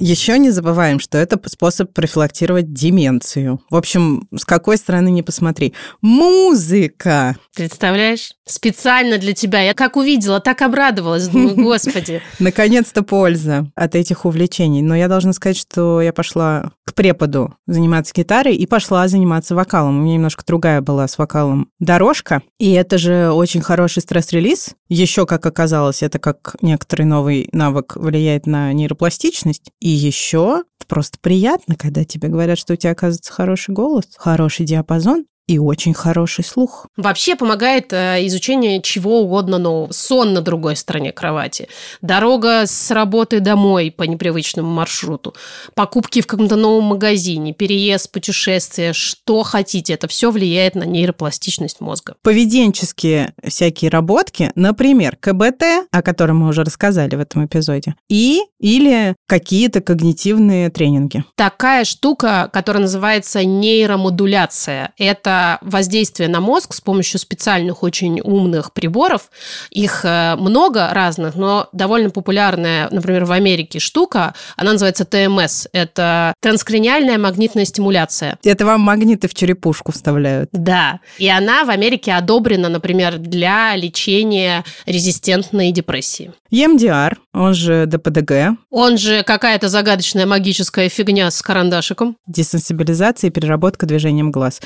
[0.00, 3.60] Еще не забываем, что это способ профилактировать деменцию.
[3.70, 5.74] В общем, с какой стороны не посмотри.
[6.00, 7.36] Музыка!
[7.54, 8.32] Представляешь?
[8.44, 9.60] Специально для тебя.
[9.62, 11.28] Я как увидела, так обрадовалась.
[11.28, 12.22] Думаю, господи.
[12.38, 14.82] Наконец-то польза от этих увлечений.
[14.82, 19.98] Но я должна сказать, что я пошла к преподу заниматься гитарой и пошла заниматься вокалом.
[19.98, 22.42] У меня немножко другая была с вокалом дорожка.
[22.58, 24.76] И это же очень хороший стресс-релиз.
[24.88, 29.72] Еще, как оказалось, это как некоторый новый навык влияет на нейропластичность.
[29.86, 35.26] И еще просто приятно, когда тебе говорят, что у тебя, оказывается, хороший голос, хороший диапазон,
[35.46, 36.86] и очень хороший слух.
[36.96, 39.92] Вообще помогает э, изучение чего угодно нового.
[39.92, 41.68] Сон на другой стороне кровати,
[42.02, 45.34] дорога с работы домой по непривычному маршруту,
[45.74, 49.94] покупки в каком-то новом магазине, переезд, путешествие, что хотите.
[49.94, 52.16] Это все влияет на нейропластичность мозга.
[52.22, 59.14] Поведенческие всякие работки, например, КБТ, о котором мы уже рассказали в этом эпизоде, и или
[59.26, 61.24] какие-то когнитивные тренинги.
[61.34, 64.92] Такая штука, которая называется нейромодуляция.
[64.96, 69.30] Это это воздействие на мозг с помощью специальных очень умных приборов.
[69.70, 75.66] Их э, много разных, но довольно популярная, например, в Америке штука, она называется ТМС.
[75.72, 78.38] Это транскраниальная магнитная стимуляция.
[78.44, 80.50] Это вам магниты в черепушку вставляют.
[80.52, 81.00] Да.
[81.18, 86.32] И она в Америке одобрена, например, для лечения резистентной депрессии.
[86.52, 88.56] EMDR, он же ДПДГ.
[88.70, 92.16] Он же какая-то загадочная магическая фигня с карандашиком.
[92.26, 94.60] Десенсибилизация и переработка движением глаз.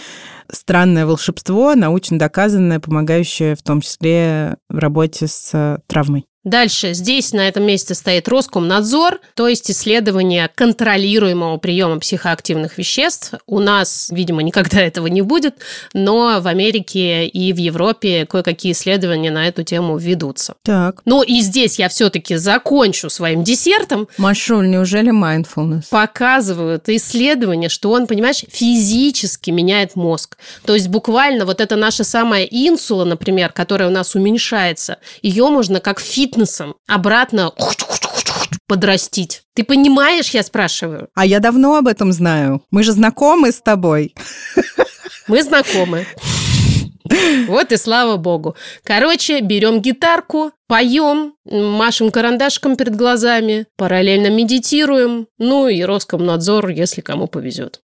[0.61, 6.27] Странное волшебство, научно доказанное, помогающее в том числе в работе с э, травмой.
[6.45, 13.35] Дальше здесь на этом месте стоит Роскомнадзор, то есть исследование контролируемого приема психоактивных веществ.
[13.47, 15.57] У нас, видимо, никогда этого не будет,
[15.93, 20.55] но в Америке и в Европе кое-какие исследования на эту тему ведутся.
[20.63, 21.03] Так.
[21.05, 24.09] Ну и здесь я все-таки закончу своим десертом.
[24.17, 25.91] Машуль, неужели mindfulness?
[25.91, 30.39] Показывают исследования, что он, понимаешь, физически меняет мозг.
[30.65, 35.81] То есть буквально вот это наша самая инсула, например, которая у нас уменьшается, ее можно
[35.81, 37.53] как фит фитнесом обратно
[38.67, 39.43] подрастить.
[39.55, 41.09] Ты понимаешь, я спрашиваю?
[41.15, 42.63] А я давно об этом знаю.
[42.71, 44.15] Мы же знакомы с тобой.
[45.29, 46.07] Мы знакомы.
[47.49, 48.55] Вот и слава богу.
[48.85, 57.27] Короче, берем гитарку, поем, машем карандашком перед глазами, параллельно медитироем, ну и Роскомнадзор, если кому
[57.27, 57.81] повезет.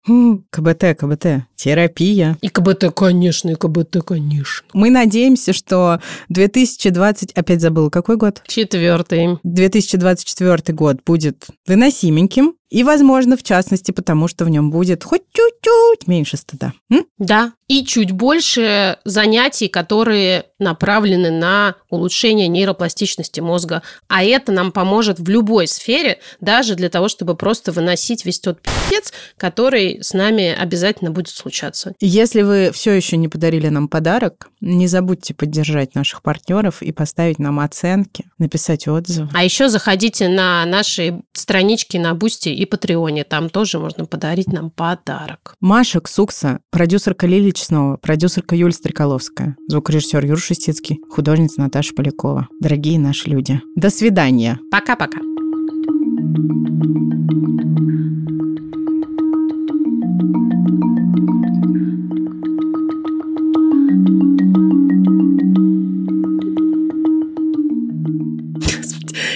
[0.51, 1.25] КБТ, КБТ,
[1.55, 2.37] терапия.
[2.41, 4.67] И КБТ, конечно, и КБТ, конечно.
[4.73, 8.43] Мы надеемся, что 2020, опять забыл, какой год?
[8.45, 9.39] Четвертый.
[9.41, 16.07] 2024 год будет выносименьким, и, возможно, в частности, потому что в нем будет хоть чуть-чуть
[16.07, 16.73] меньше стыда.
[16.91, 17.05] М?
[17.17, 23.81] Да, и чуть больше занятий, которые направлены на улучшение нейропластичности мозга.
[24.07, 28.61] А это нам поможет в любой сфере, даже для того, чтобы просто выносить весь тот
[28.61, 31.93] пи***ц, который с нами обязательно будет случаться.
[31.99, 37.39] Если вы все еще не подарили нам подарок, не забудьте поддержать наших партнеров и поставить
[37.39, 39.29] нам оценки, написать отзывы.
[39.33, 43.23] А еще заходите на наши странички на Бусти и Патреоне.
[43.23, 45.55] Там тоже можно подарить нам подарок.
[45.59, 52.47] Маша Ксукса, продюсерка Лили Чеснова, продюсерка Юлия Стреколовская, звукорежиссер Юр Шестицкий, художница Наташа Полякова.
[52.65, 54.59] Дорогие наши люди, до свидания.
[54.71, 55.19] Пока-пока.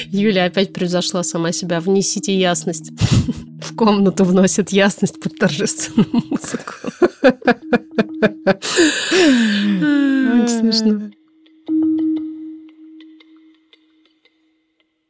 [0.08, 1.82] Юля опять превзошла сама себя.
[1.82, 2.90] Внесите ясность.
[3.62, 6.74] В комнату вносит ясность под торжественную музыку.